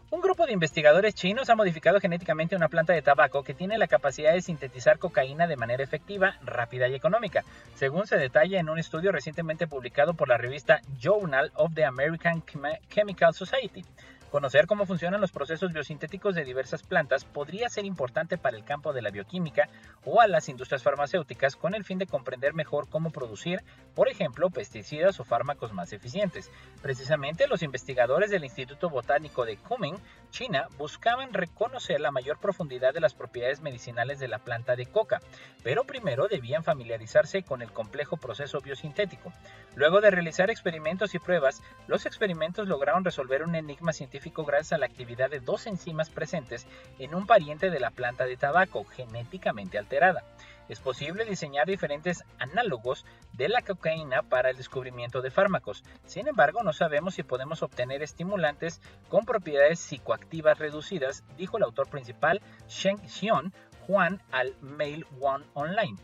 [0.10, 3.88] Un grupo de investigadores chinos ha modificado genéticamente una planta de tabaco que tiene la
[3.88, 7.43] capacidad de sintetizar cocaína de manera efectiva, rápida y económica,
[7.76, 12.41] según se detalla en un estudio recientemente publicado por la revista Journal of the American
[12.88, 13.84] Chemical Society.
[14.32, 18.91] Conocer cómo funcionan los procesos biosintéticos de diversas plantas podría ser importante para el campo
[18.91, 19.70] de la bioquímica
[20.06, 23.62] o a las industrias farmacéuticas con el fin de comprender mejor cómo producir,
[23.98, 26.52] por ejemplo, pesticidas o fármacos más eficientes.
[26.84, 29.98] Precisamente los investigadores del Instituto Botánico de Kunming,
[30.30, 35.20] China, buscaban reconocer la mayor profundidad de las propiedades medicinales de la planta de coca,
[35.64, 39.34] pero primero debían familiarizarse con el complejo proceso biosintético.
[39.74, 44.78] Luego de realizar experimentos y pruebas, los experimentos lograron resolver un enigma científico gracias a
[44.78, 46.68] la actividad de dos enzimas presentes
[47.00, 50.24] en un pariente de la planta de tabaco genéticamente alterada.
[50.69, 55.84] Es posible diseñar diferentes análogos de la cocaína para el descubrimiento de fármacos.
[56.06, 61.89] Sin embargo, no sabemos si podemos obtener estimulantes con propiedades psicoactivas reducidas, dijo el autor
[61.89, 63.53] principal Sheng Xion
[63.86, 65.97] Juan al Mail One Online.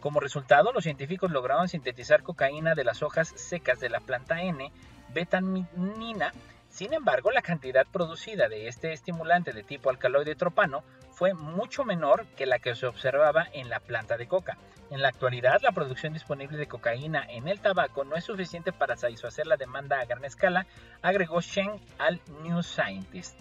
[0.00, 4.72] Como resultado, los científicos lograron sintetizar cocaína de las hojas secas de la planta N,
[5.12, 6.32] betamina
[6.68, 12.26] sin embargo, la cantidad producida de este estimulante de tipo alcaloide tropano fue mucho menor
[12.36, 14.58] que la que se observaba en la planta de coca.
[14.90, 18.96] En la actualidad, la producción disponible de cocaína en el tabaco no es suficiente para
[18.96, 20.66] satisfacer la demanda a gran escala,
[21.02, 23.36] agregó Shen al New Scientist.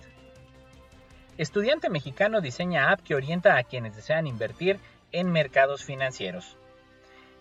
[1.37, 4.79] Estudiante mexicano diseña app que orienta a quienes desean invertir
[5.11, 6.57] en mercados financieros.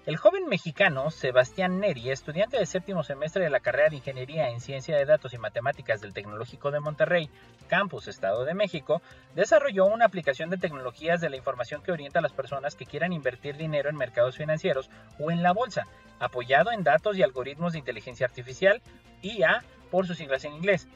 [0.06, 4.60] El joven mexicano Sebastián Neri, estudiante de séptimo semestre de la carrera de Ingeniería en
[4.60, 7.28] Ciencia de Datos y Matemáticas del Tecnológico de Monterrey,
[7.66, 9.02] Campus Estado de México,
[9.34, 13.12] desarrolló una aplicación de tecnologías de la información que orienta a las personas que quieran
[13.12, 15.88] invertir dinero en mercados financieros o en la bolsa,
[16.20, 18.80] apoyado en datos y algoritmos de inteligencia artificial,
[19.22, 20.86] IA por sus siglas en inglés.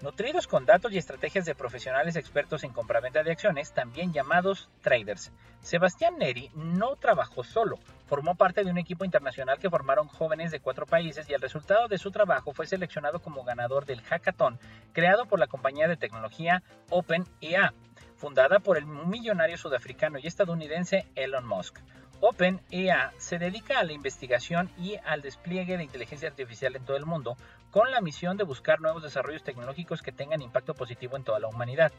[0.00, 5.32] Nutridos con datos y estrategias de profesionales expertos en compraventa de acciones, también llamados traders.
[5.60, 10.60] Sebastián Neri no trabajó solo, formó parte de un equipo internacional que formaron jóvenes de
[10.60, 14.58] cuatro países y el resultado de su trabajo fue seleccionado como ganador del hackathon
[14.92, 17.74] creado por la compañía de tecnología OpenEA,
[18.16, 21.78] fundada por el millonario sudafricano y estadounidense Elon Musk.
[22.20, 27.06] OpenEA se dedica a la investigación y al despliegue de inteligencia artificial en todo el
[27.06, 27.36] mundo
[27.70, 31.48] con la misión de buscar nuevos desarrollos tecnológicos que tengan impacto positivo en toda la
[31.48, 31.92] humanidad.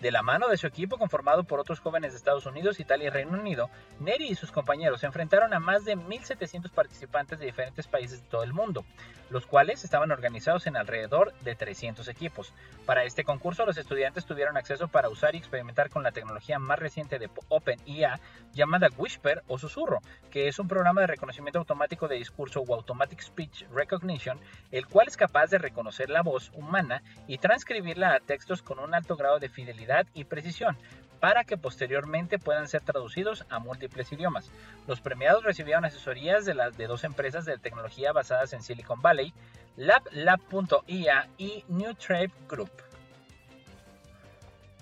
[0.00, 3.10] De la mano de su equipo conformado por otros jóvenes de Estados Unidos, Italia y
[3.10, 7.86] Reino Unido, Neri y sus compañeros se enfrentaron a más de 1.700 participantes de diferentes
[7.86, 8.86] países de todo el mundo,
[9.28, 12.54] los cuales estaban organizados en alrededor de 300 equipos.
[12.86, 16.78] Para este concurso, los estudiantes tuvieron acceso para usar y experimentar con la tecnología más
[16.78, 18.18] reciente de OpenIA
[18.54, 23.20] llamada Whisper o Susurro, que es un programa de reconocimiento automático de discurso o Automatic
[23.20, 24.40] Speech Recognition,
[24.70, 28.94] el cual es capaz de reconocer la voz humana y transcribirla a textos con un
[28.94, 30.76] alto grado de fidelidad y precisión
[31.20, 34.50] para que posteriormente puedan ser traducidos a múltiples idiomas.
[34.86, 39.32] Los premiados recibieron asesorías de, las, de dos empresas de tecnología basadas en Silicon Valley,
[39.76, 42.70] LabLab.ia y New Trade Group.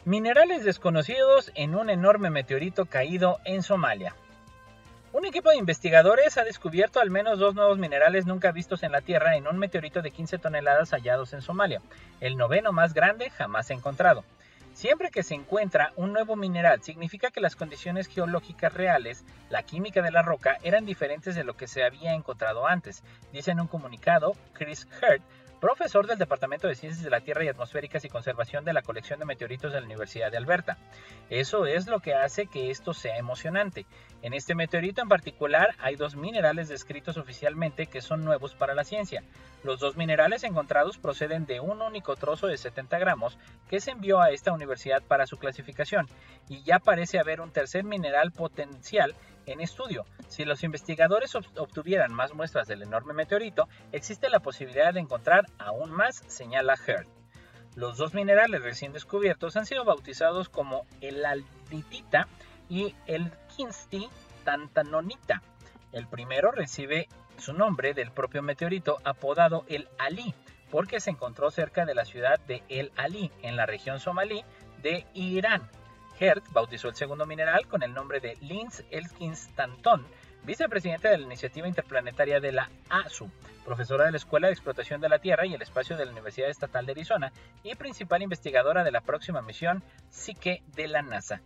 [0.05, 4.15] Minerales desconocidos en un enorme meteorito caído en Somalia.
[5.13, 9.01] Un equipo de investigadores ha descubierto al menos dos nuevos minerales nunca vistos en la
[9.01, 11.83] Tierra en un meteorito de 15 toneladas hallados en Somalia,
[12.21, 14.25] el noveno más grande jamás encontrado.
[14.79, 20.03] Siempre que se encuentra un nuevo mineral, significa que las condiciones geológicas reales, la química
[20.03, 23.03] de la roca, eran diferentes de lo que se había encontrado antes,
[23.33, 25.21] dice en un comunicado Chris Hurt,
[25.61, 29.19] profesor del Departamento de Ciencias de la Tierra y Atmosféricas y Conservación de la Colección
[29.19, 30.79] de Meteoritos de la Universidad de Alberta.
[31.31, 33.87] Eso es lo que hace que esto sea emocionante.
[34.23, 38.85] En este meteorito en particular hay dos minerales descritos oficialmente que son nuevos para la
[38.85, 39.23] ciencia.
[39.65, 43.39] Los dos minerales encontrados proceden de un único trozo de 70 gramos
[43.69, 46.07] que se envió a esta universidad para su clasificación
[46.49, 49.15] y ya parece haber un tercer mineral potencial
[49.53, 50.05] en estudio.
[50.29, 55.91] Si los investigadores obtuvieran más muestras del enorme meteorito, existe la posibilidad de encontrar aún
[55.91, 57.07] más, señala Heard.
[57.75, 62.27] Los dos minerales recién descubiertos han sido bautizados como el alditita
[62.69, 64.09] y el kinsti
[64.45, 65.43] tantanonita.
[65.93, 70.35] El primero recibe su nombre del propio meteorito apodado el Ali,
[70.71, 74.45] porque se encontró cerca de la ciudad de El Ali, en la región somalí
[74.83, 75.71] de Irán.
[76.21, 80.07] Hertz bautizó el segundo mineral con el nombre de Linz Elkins Tanton,
[80.45, 83.31] vicepresidente de la Iniciativa Interplanetaria de la ASU,
[83.65, 86.51] profesora de la Escuela de Explotación de la Tierra y el Espacio de la Universidad
[86.51, 91.41] Estatal de Arizona y principal investigadora de la próxima misión Psique de la NASA.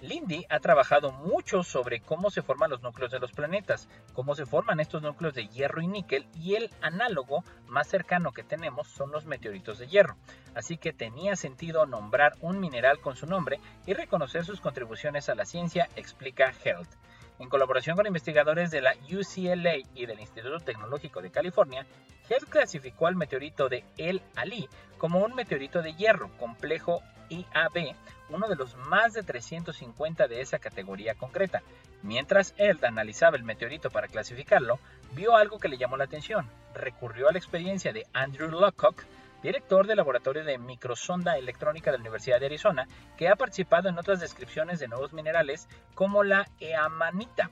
[0.00, 4.46] Lindy ha trabajado mucho sobre cómo se forman los núcleos de los planetas, cómo se
[4.46, 9.10] forman estos núcleos de hierro y níquel y el análogo más cercano que tenemos son
[9.10, 10.16] los meteoritos de hierro.
[10.54, 15.34] Así que tenía sentido nombrar un mineral con su nombre y reconocer sus contribuciones a
[15.34, 16.94] la ciencia, explica Health.
[17.40, 21.86] En colaboración con investigadores de la UCLA y del Instituto Tecnológico de California,
[22.28, 27.00] Health clasificó al meteorito de El Ali como un meteorito de hierro complejo
[27.30, 27.94] IAB,
[28.30, 31.62] uno de los más de 350 de esa categoría concreta.
[32.02, 34.78] Mientras él analizaba el meteorito para clasificarlo,
[35.12, 36.48] vio algo que le llamó la atención.
[36.74, 39.04] Recurrió a la experiencia de Andrew Lockock,
[39.42, 43.98] director del Laboratorio de Microsonda Electrónica de la Universidad de Arizona, que ha participado en
[43.98, 47.50] otras descripciones de nuevos minerales como la eamanita.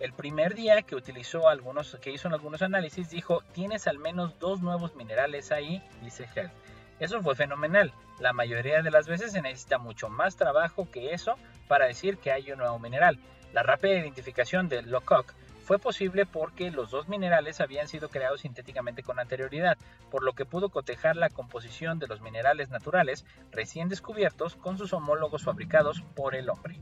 [0.00, 4.60] El primer día que utilizó algunos, que hizo algunos análisis, dijo: Tienes al menos dos
[4.60, 6.52] nuevos minerales ahí, dice Health.
[7.00, 7.92] Eso fue fenomenal.
[8.20, 11.36] La mayoría de las veces se necesita mucho más trabajo que eso
[11.68, 13.18] para decir que hay un nuevo mineral.
[13.52, 15.32] La rápida identificación de Locock
[15.64, 19.78] fue posible porque los dos minerales habían sido creados sintéticamente con anterioridad,
[20.10, 24.92] por lo que pudo cotejar la composición de los minerales naturales recién descubiertos con sus
[24.92, 26.78] homólogos fabricados por el hombre.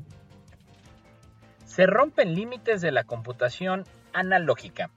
[1.65, 4.91] Se rompen límites de la computación analógica.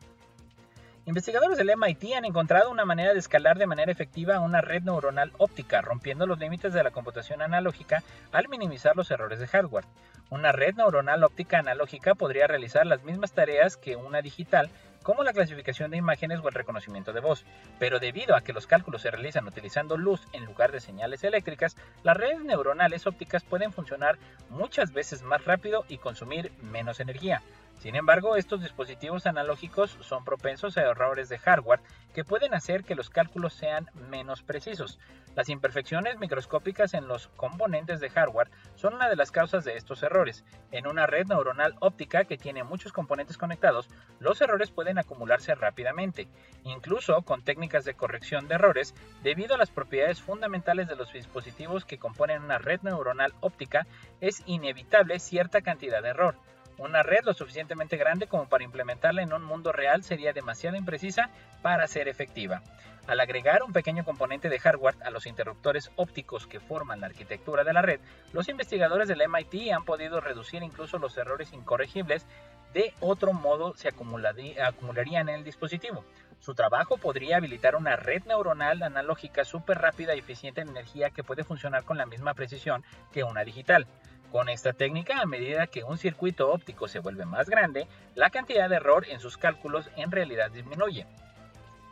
[1.08, 5.32] Investigadores del MIT han encontrado una manera de escalar de manera efectiva una red neuronal
[5.38, 8.02] óptica, rompiendo los límites de la computación analógica
[8.32, 9.86] al minimizar los errores de hardware.
[10.32, 14.72] Una red neuronal óptica analógica podría realizar las mismas tareas que una digital,
[15.04, 17.46] como la clasificación de imágenes o el reconocimiento de voz,
[17.78, 21.78] pero debido a que los cálculos se realizan utilizando luz en lugar de señales eléctricas,
[22.02, 24.18] las redes neuronales ópticas pueden funcionar
[24.50, 27.44] muchas veces más rápido y consumir menos energía.
[27.80, 31.82] Sin embargo, estos dispositivos analógicos son propensos a errores de hardware
[32.14, 34.98] que pueden hacer que los cálculos sean menos precisos.
[35.36, 40.02] Las imperfecciones microscópicas en los componentes de hardware son una de las causas de estos
[40.02, 40.46] errores.
[40.72, 46.30] En una red neuronal óptica que tiene muchos componentes conectados, los errores pueden acumularse rápidamente,
[46.64, 51.84] incluso con técnicas de corrección de errores, debido a las propiedades fundamentales de los dispositivos
[51.84, 53.86] que componen una red neuronal óptica,
[54.22, 56.36] es inevitable cierta cantidad de error.
[56.78, 61.30] Una red lo suficientemente grande como para implementarla en un mundo real sería demasiado imprecisa
[61.62, 62.62] para ser efectiva.
[63.08, 67.64] Al agregar un pequeño componente de hardware a los interruptores ópticos que forman la arquitectura
[67.64, 68.00] de la red,
[68.34, 72.26] los investigadores del MIT han podido reducir incluso los errores incorregibles
[72.74, 76.04] de otro modo se acumularían en el dispositivo.
[76.40, 81.24] Su trabajo podría habilitar una red neuronal analógica súper rápida y eficiente en energía que
[81.24, 83.88] puede funcionar con la misma precisión que una digital.
[84.36, 88.68] Con esta técnica, a medida que un circuito óptico se vuelve más grande, la cantidad
[88.68, 91.08] de error en sus cálculos en realidad disminuye.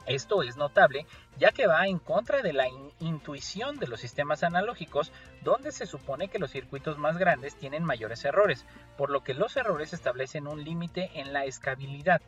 [0.07, 1.05] Esto es notable
[1.39, 2.67] ya que va en contra de la
[2.99, 5.11] intuición de los sistemas analógicos
[5.43, 8.65] donde se supone que los circuitos más grandes tienen mayores errores,
[8.97, 12.21] por lo que los errores establecen un límite en la escalabilidad.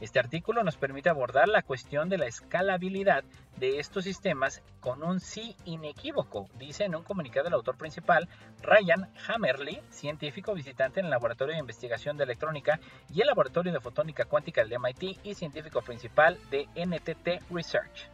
[0.00, 3.22] Este artículo nos permite abordar la cuestión de la escalabilidad
[3.58, 8.28] de estos sistemas con un sí inequívoco, dice en un comunicado el autor principal,
[8.60, 13.80] Ryan Hammerly, científico visitante en el Laboratorio de Investigación de Electrónica y el Laboratorio de
[13.80, 18.13] Fotónica Cuántica del MIT y científico principal de NTT Research.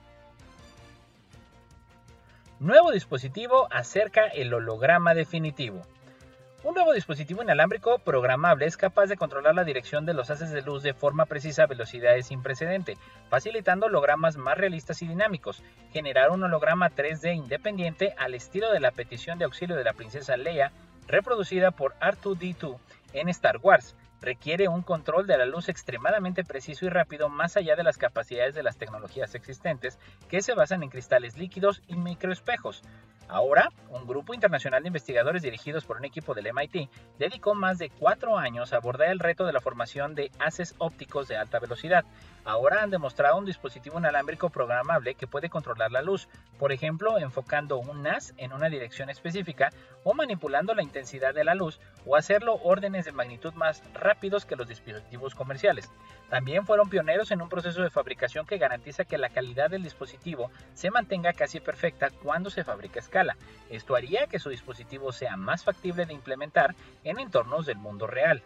[2.60, 5.80] Nuevo dispositivo acerca el holograma definitivo.
[6.62, 10.60] Un nuevo dispositivo inalámbrico programable es capaz de controlar la dirección de los haces de
[10.60, 12.98] luz de forma precisa a velocidades sin precedente,
[13.30, 15.62] facilitando hologramas más realistas y dinámicos.
[15.94, 20.36] Generar un holograma 3D independiente al estilo de la petición de auxilio de la princesa
[20.36, 20.70] Leia,
[21.08, 22.76] reproducida por R2D2
[23.14, 27.76] en Star Wars, requiere un control de la luz extremadamente preciso y rápido más allá
[27.76, 29.98] de las capacidades de las tecnologías existentes
[30.28, 32.82] que se basan en cristales líquidos y microespejos.
[33.32, 37.88] Ahora, un grupo internacional de investigadores dirigidos por un equipo del MIT dedicó más de
[37.88, 42.04] cuatro años a abordar el reto de la formación de haces ópticos de alta velocidad.
[42.44, 46.28] Ahora han demostrado un dispositivo inalámbrico programable que puede controlar la luz,
[46.58, 49.70] por ejemplo, enfocando un NAS en una dirección específica
[50.02, 54.56] o manipulando la intensidad de la luz o hacerlo órdenes de magnitud más rápidos que
[54.56, 55.88] los dispositivos comerciales.
[56.30, 60.50] También fueron pioneros en un proceso de fabricación que garantiza que la calidad del dispositivo
[60.74, 63.19] se mantenga casi perfecta cuando se fabrica escala.
[63.68, 68.42] Esto haría que su dispositivo sea más factible de implementar en entornos del mundo real.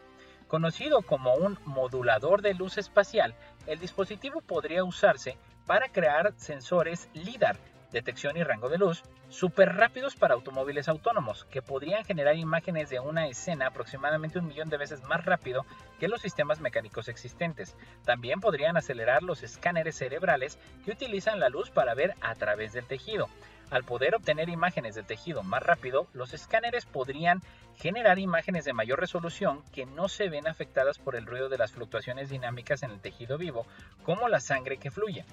[0.49, 3.35] Conocido como un modulador de luz espacial,
[3.67, 7.57] el dispositivo podría usarse para crear sensores LIDAR
[7.95, 12.99] detección y rango de luz, súper rápidos para automóviles autónomos, que podrían generar imágenes de
[12.99, 15.65] una escena aproximadamente un millón de veces más rápido
[16.01, 17.77] que los sistemas mecánicos existentes.
[18.05, 22.85] También podrían acelerar los escáneres cerebrales que utilizan la luz para ver a través del
[22.85, 23.29] tejido.
[23.71, 27.43] Al poder obtener imágenes del tejido más rápido, los escáneres podrían
[27.77, 31.73] generar imágenes de mayor resolución que no se ven afectadas por el ruido de las
[31.73, 33.67] fluctuaciones dinámicas en el tejido vivo,
[34.05, 35.25] como la sangre que fluye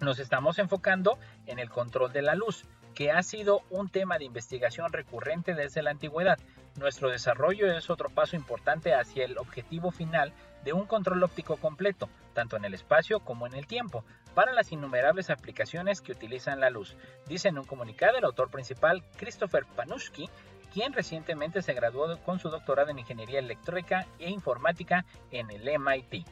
[0.00, 4.24] nos estamos enfocando en el control de la luz, que ha sido un tema de
[4.24, 6.38] investigación recurrente desde la antigüedad.
[6.76, 10.32] Nuestro desarrollo es otro paso importante hacia el objetivo final
[10.64, 14.04] de un control óptico completo, tanto en el espacio como en el tiempo,
[14.34, 16.96] para las innumerables aplicaciones que utilizan la luz,
[17.26, 20.28] dice en un comunicado el autor principal Christopher Panushki,
[20.72, 26.26] quien recientemente se graduó con su doctorado en Ingeniería Electrónica e Informática en el MIT.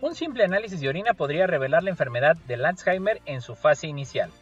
[0.00, 4.32] Un simple análisis de orina podría revelar la enfermedad del Alzheimer en su fase inicial.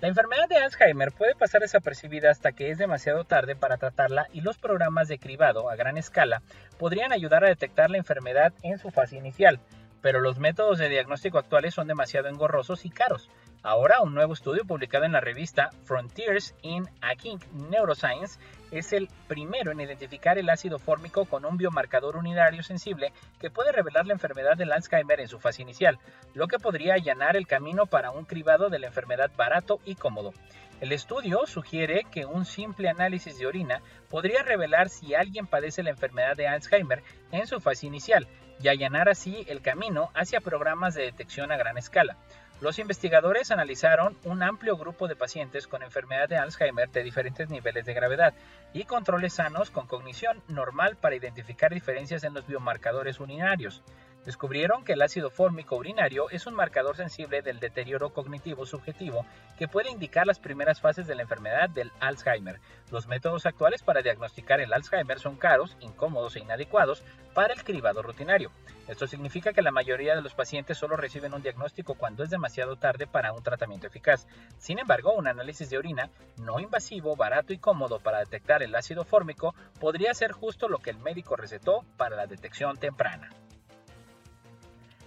[0.00, 4.40] La enfermedad de Alzheimer puede pasar desapercibida hasta que es demasiado tarde para tratarla y
[4.40, 6.40] los programas de cribado a gran escala
[6.78, 9.60] podrían ayudar a detectar la enfermedad en su fase inicial,
[10.00, 13.28] pero los métodos de diagnóstico actuales son demasiado engorrosos y caros.
[13.62, 18.40] Ahora, un nuevo estudio publicado en la revista Frontiers in Acute Neuroscience
[18.70, 23.72] es el primero en identificar el ácido fórmico con un biomarcador unitario sensible que puede
[23.72, 25.98] revelar la enfermedad del Alzheimer en su fase inicial,
[26.34, 30.32] lo que podría allanar el camino para un cribado de la enfermedad barato y cómodo.
[30.80, 35.90] El estudio sugiere que un simple análisis de orina podría revelar si alguien padece la
[35.90, 37.02] enfermedad de Alzheimer
[37.32, 38.26] en su fase inicial
[38.62, 42.16] y allanar así el camino hacia programas de detección a gran escala.
[42.60, 47.86] Los investigadores analizaron un amplio grupo de pacientes con enfermedad de Alzheimer de diferentes niveles
[47.86, 48.34] de gravedad
[48.74, 53.82] y controles sanos con cognición normal para identificar diferencias en los biomarcadores urinarios.
[54.24, 59.24] Descubrieron que el ácido fórmico urinario es un marcador sensible del deterioro cognitivo subjetivo
[59.58, 62.60] que puede indicar las primeras fases de la enfermedad del Alzheimer.
[62.90, 67.02] Los métodos actuales para diagnosticar el Alzheimer son caros, incómodos e inadecuados
[67.34, 68.50] para el cribado rutinario.
[68.88, 72.76] Esto significa que la mayoría de los pacientes solo reciben un diagnóstico cuando es demasiado
[72.76, 74.26] tarde para un tratamiento eficaz.
[74.58, 79.04] Sin embargo, un análisis de orina no invasivo, barato y cómodo para detectar el ácido
[79.04, 83.30] fórmico podría ser justo lo que el médico recetó para la detección temprana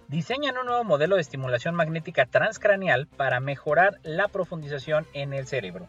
[0.08, 5.88] diseñan un nuevo modelo de estimulación magnética transcranial para mejorar la profundización en el cerebro.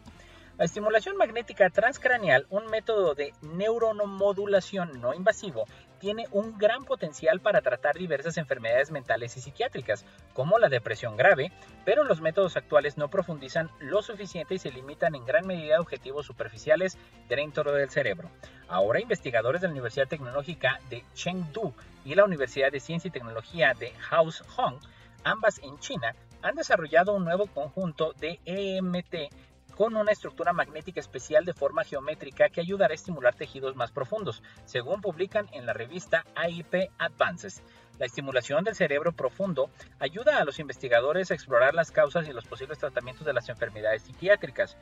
[0.57, 5.65] La estimulación magnética transcranial, un método de neuronomodulación no invasivo,
[5.99, 11.51] tiene un gran potencial para tratar diversas enfermedades mentales y psiquiátricas, como la depresión grave,
[11.83, 15.81] pero los métodos actuales no profundizan lo suficiente y se limitan en gran medida a
[15.81, 18.29] objetivos superficiales dentro del cerebro.
[18.67, 21.73] Ahora investigadores de la Universidad Tecnológica de Chengdu
[22.03, 24.79] y la Universidad de Ciencia y Tecnología de Hong,
[25.23, 29.33] ambas en China, han desarrollado un nuevo conjunto de EMT
[29.75, 34.41] con una estructura magnética especial de forma geométrica que ayudará a estimular tejidos más profundos,
[34.63, 37.61] según publican en la revista AIP Advances.
[37.99, 39.69] La estimulación del cerebro profundo
[39.99, 44.03] ayuda a los investigadores a explorar las causas y los posibles tratamientos de las enfermedades
[44.03, 44.77] psiquiátricas,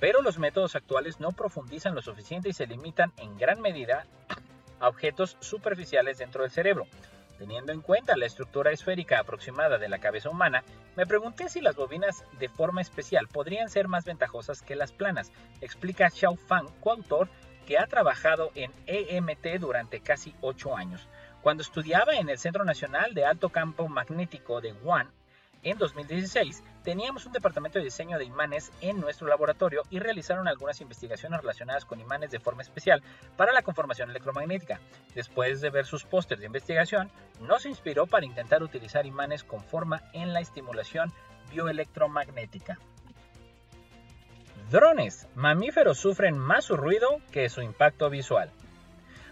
[0.00, 4.06] pero los métodos actuales no profundizan lo suficiente y se limitan en gran medida
[4.80, 6.86] a objetos superficiales dentro del cerebro.
[7.38, 10.64] Teniendo en cuenta la estructura esférica aproximada de la cabeza humana,
[10.96, 15.30] me pregunté si las bobinas de forma especial podrían ser más ventajosas que las planas,
[15.60, 17.28] explica Xiao Fang, coautor
[17.64, 21.06] que ha trabajado en EMT durante casi 8 años.
[21.40, 25.12] Cuando estudiaba en el Centro Nacional de Alto Campo Magnético de Wuhan,
[25.62, 30.80] en 2016 teníamos un departamento de diseño de imanes en nuestro laboratorio y realizaron algunas
[30.80, 33.02] investigaciones relacionadas con imanes de forma especial
[33.36, 34.80] para la conformación electromagnética.
[35.14, 37.10] Después de ver sus pósters de investigación,
[37.42, 41.12] nos inspiró para intentar utilizar imanes con forma en la estimulación
[41.50, 42.78] bioelectromagnética.
[44.70, 45.28] Drones.
[45.34, 48.50] Mamíferos sufren más su ruido que su impacto visual.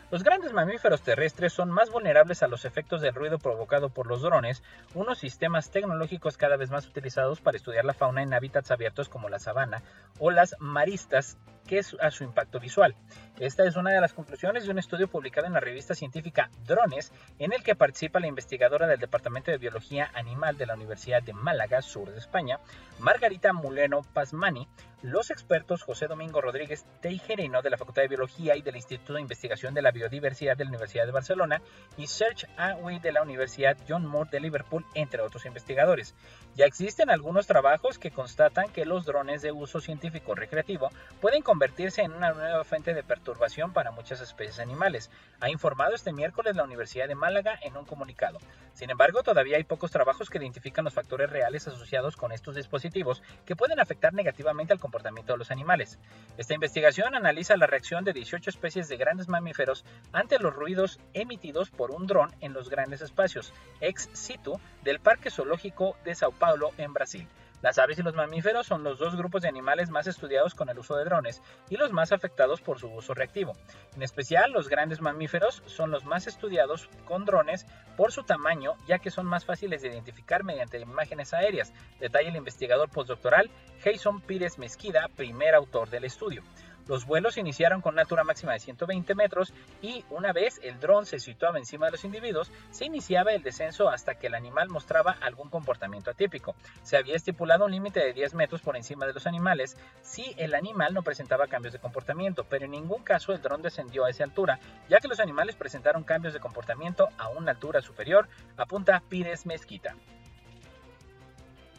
[0.09, 4.23] Los grandes mamíferos terrestres son más vulnerables a los efectos del ruido provocado por los
[4.23, 4.63] drones,
[4.95, 9.29] unos sistemas tecnológicos cada vez más utilizados para estudiar la fauna en hábitats abiertos como
[9.29, 9.83] la sabana
[10.21, 12.95] o las maristas que es a su impacto visual.
[13.39, 17.13] Esta es una de las conclusiones de un estudio publicado en la revista científica Drones,
[17.39, 21.35] en el que participa la investigadora del Departamento de Biología Animal de la Universidad de
[21.35, 22.61] Málaga, sur de España,
[22.99, 24.67] Margarita Muleno Pasmani,
[25.03, 29.21] los expertos José Domingo Rodríguez Teijerino de la Facultad de Biología y del Instituto de
[29.21, 31.61] Investigación de la Biodiversidad de la Universidad de Barcelona
[31.97, 36.15] y Serge Awi de la Universidad John Moore de Liverpool, entre otros investigadores.
[36.55, 40.89] Ya existen algunos trabajos que constatan que los drones de uso científico recreativo
[41.21, 46.13] pueden convertirse en una nueva fuente de perturbación para muchas especies animales, ha informado este
[46.13, 48.39] miércoles la Universidad de Málaga en un comunicado.
[48.75, 53.23] Sin embargo, todavía hay pocos trabajos que identifican los factores reales asociados con estos dispositivos
[53.47, 55.99] que pueden afectar negativamente al comportamiento de los animales.
[56.37, 61.71] Esta investigación analiza la reacción de 18 especies de grandes mamíferos ante los ruidos emitidos
[61.71, 66.73] por un dron en los grandes espacios ex situ del Parque Zoológico de Sao Paulo
[66.77, 67.27] en Brasil.
[67.63, 70.79] Las aves y los mamíferos son los dos grupos de animales más estudiados con el
[70.79, 73.55] uso de drones y los más afectados por su uso reactivo.
[73.95, 78.99] En especial, los grandes mamíferos son los más estudiados con drones por su tamaño, ya
[78.99, 83.51] que son más fáciles de identificar mediante imágenes aéreas, detalla el investigador postdoctoral
[83.83, 86.43] Jason Pires Mezquida, primer autor del estudio.
[86.89, 91.05] Los vuelos iniciaron con una altura máxima de 120 metros y una vez el dron
[91.05, 95.17] se situaba encima de los individuos, se iniciaba el descenso hasta que el animal mostraba
[95.21, 96.55] algún comportamiento atípico.
[96.85, 100.55] Se había estipulado un límite de 10 metros por encima de los animales si el
[100.55, 104.23] animal no presentaba cambios de comportamiento, pero en ningún caso el dron descendió a esa
[104.23, 109.45] altura, ya que los animales presentaron cambios de comportamiento a una altura superior, apunta Pires
[109.45, 109.97] Mezquita.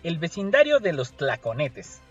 [0.03, 2.01] El vecindario de los tlaconetes.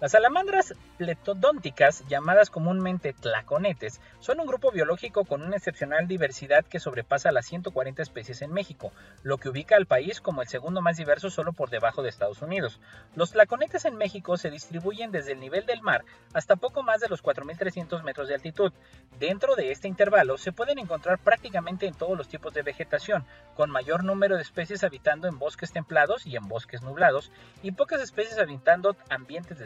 [0.00, 6.78] Las salamandras pletodónticas, llamadas comúnmente tlaconetes, son un grupo biológico con una excepcional diversidad que
[6.78, 8.92] sobrepasa las 140 especies en México,
[9.24, 12.42] lo que ubica al país como el segundo más diverso solo por debajo de Estados
[12.42, 12.78] Unidos.
[13.16, 17.08] Los tlaconetes en México se distribuyen desde el nivel del mar hasta poco más de
[17.08, 18.72] los 4.300 metros de altitud.
[19.18, 23.24] Dentro de este intervalo se pueden encontrar prácticamente en todos los tipos de vegetación,
[23.56, 27.32] con mayor número de especies habitando en bosques templados y en bosques nublados,
[27.64, 29.58] y pocas especies habitando ambientes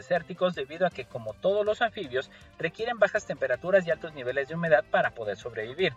[0.55, 4.83] debido a que, como todos los anfibios, requieren bajas temperaturas y altos niveles de humedad
[4.89, 5.93] para poder sobrevivir.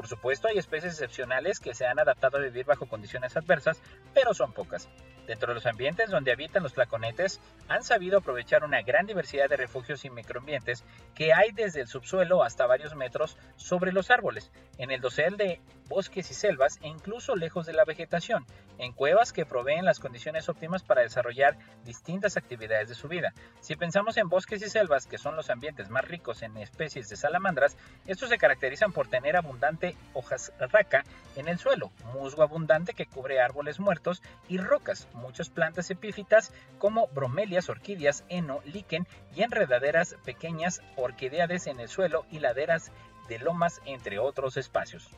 [0.00, 3.82] Por supuesto, hay especies excepcionales que se han adaptado a vivir bajo condiciones adversas,
[4.14, 4.88] pero son pocas.
[5.26, 7.38] Dentro de los ambientes donde habitan los tlaconetes,
[7.68, 10.84] han sabido aprovechar una gran diversidad de refugios y microambientes
[11.14, 15.60] que hay desde el subsuelo hasta varios metros sobre los árboles, en el dosel de
[15.90, 18.46] bosques y selvas e incluso lejos de la vegetación,
[18.78, 23.34] en cuevas que proveen las condiciones óptimas para desarrollar distintas actividades de su vida.
[23.60, 27.16] Si pensamos en bosques y selvas, que son los ambientes más ricos en especies de
[27.16, 27.76] salamandras,
[28.06, 31.04] estos se caracterizan por tener abundante hojas raca
[31.36, 37.06] en el suelo, musgo abundante que cubre árboles muertos y rocas, muchas plantas epífitas como
[37.08, 42.90] bromelias, orquídeas, heno, líquen y enredaderas pequeñas orquideades en el suelo y laderas
[43.28, 45.08] de lomas, entre otros espacios.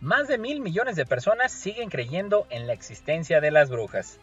[0.00, 4.18] Más de mil millones de personas siguen creyendo en la existencia de las brujas.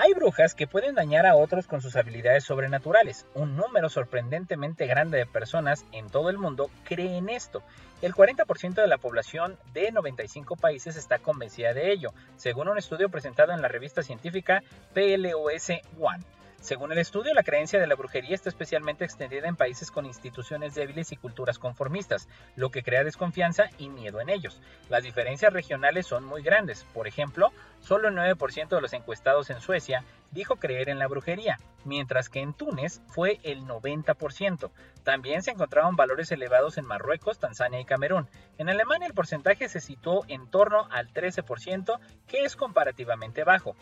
[0.00, 3.26] Hay brujas que pueden dañar a otros con sus habilidades sobrenaturales.
[3.34, 7.64] Un número sorprendentemente grande de personas en todo el mundo creen esto.
[8.00, 13.08] El 40% de la población de 95 países está convencida de ello, según un estudio
[13.08, 14.62] presentado en la revista científica
[14.94, 16.37] PLOS One.
[16.60, 20.74] Según el estudio, la creencia de la brujería está especialmente extendida en países con instituciones
[20.74, 24.60] débiles y culturas conformistas, lo que crea desconfianza y miedo en ellos.
[24.88, 26.84] Las diferencias regionales son muy grandes.
[26.92, 31.58] Por ejemplo, solo el 9% de los encuestados en Suecia dijo creer en la brujería,
[31.84, 34.70] mientras que en Túnez fue el 90%.
[35.04, 38.28] También se encontraban valores elevados en Marruecos, Tanzania y Camerún.
[38.58, 43.76] En Alemania el porcentaje se situó en torno al 13%, que es comparativamente bajo.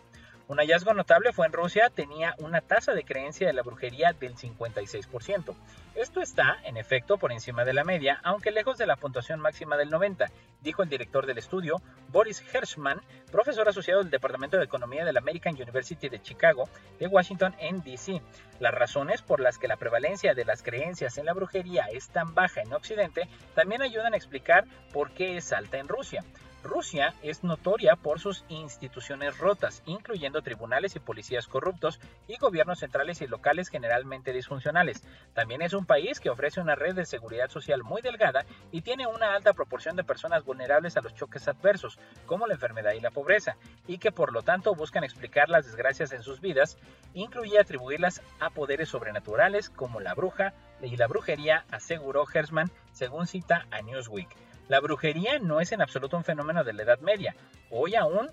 [0.49, 4.37] Un hallazgo notable fue en Rusia, tenía una tasa de creencia de la brujería del
[4.37, 5.57] 56%.
[5.97, 9.77] Esto está, en efecto, por encima de la media, aunque lejos de la puntuación máxima
[9.77, 10.27] del 90,
[10.61, 13.01] dijo el director del estudio, Boris Hershman,
[13.33, 16.69] profesor asociado del Departamento de Economía de la American University de Chicago,
[17.01, 18.23] de Washington en DC.
[18.61, 22.35] Las razones por las que la prevalencia de las creencias en la brujería es tan
[22.35, 26.23] baja en Occidente también ayudan a explicar por qué es alta en Rusia.
[26.67, 33.23] Rusia es notoria por sus instituciones rotas, incluyendo tribunales y policías corruptos y gobiernos centrales
[33.23, 35.03] y locales generalmente disfuncionales.
[35.33, 39.07] También es un país que ofrece una red de seguridad social muy delgada y tiene
[39.07, 43.13] una alta proporción de personas vulnerables a los choques adversos, como la enfermedad y la
[43.13, 43.57] pobreza,
[43.87, 46.77] y que por lo tanto buscan explicar las desgracias en sus vidas,
[47.15, 50.53] incluye atribuirlas a poderes sobrenaturales como la bruja
[50.83, 54.29] y la brujería, aseguró Hersman, según cita a Newsweek.
[54.69, 57.37] La brujería no es en absoluto un fenómeno de la Edad Media.
[57.71, 58.29] Hoy aún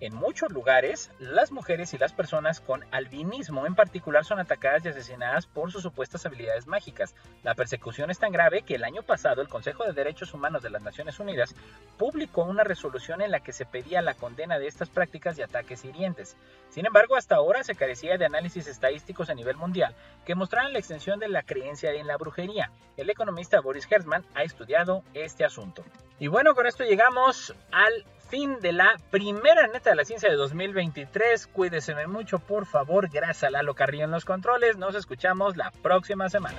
[0.00, 4.88] en muchos lugares, las mujeres y las personas con albinismo en particular son atacadas y
[4.88, 7.14] asesinadas por sus supuestas habilidades mágicas.
[7.42, 10.70] La persecución es tan grave que el año pasado el Consejo de Derechos Humanos de
[10.70, 11.54] las Naciones Unidas
[11.96, 15.84] publicó una resolución en la que se pedía la condena de estas prácticas de ataques
[15.84, 16.36] hirientes.
[16.70, 19.94] Sin embargo, hasta ahora se carecía de análisis estadísticos a nivel mundial
[20.26, 22.70] que mostraran la extensión de la creencia en la brujería.
[22.96, 25.84] El economista Boris Hertzman ha estudiado este asunto.
[26.18, 28.04] Y bueno, con esto llegamos al
[28.34, 31.46] fin de la primera neta de la ciencia de 2023.
[31.46, 33.08] Cuídese mucho, por favor.
[33.08, 34.76] Gracias a Lalo Carrillo en los controles.
[34.76, 36.56] Nos escuchamos la próxima semana.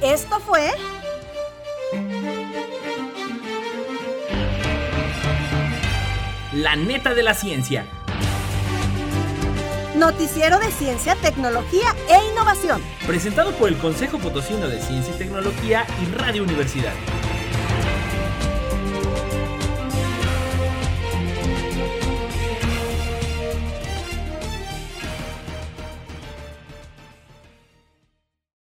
[0.00, 0.70] Esto fue...
[6.52, 7.86] La neta de la ciencia.
[9.96, 12.80] Noticiero de Ciencia, Tecnología e Innovación.
[13.04, 16.94] Presentado por el Consejo Potosino de Ciencia y Tecnología y Radio Universidad.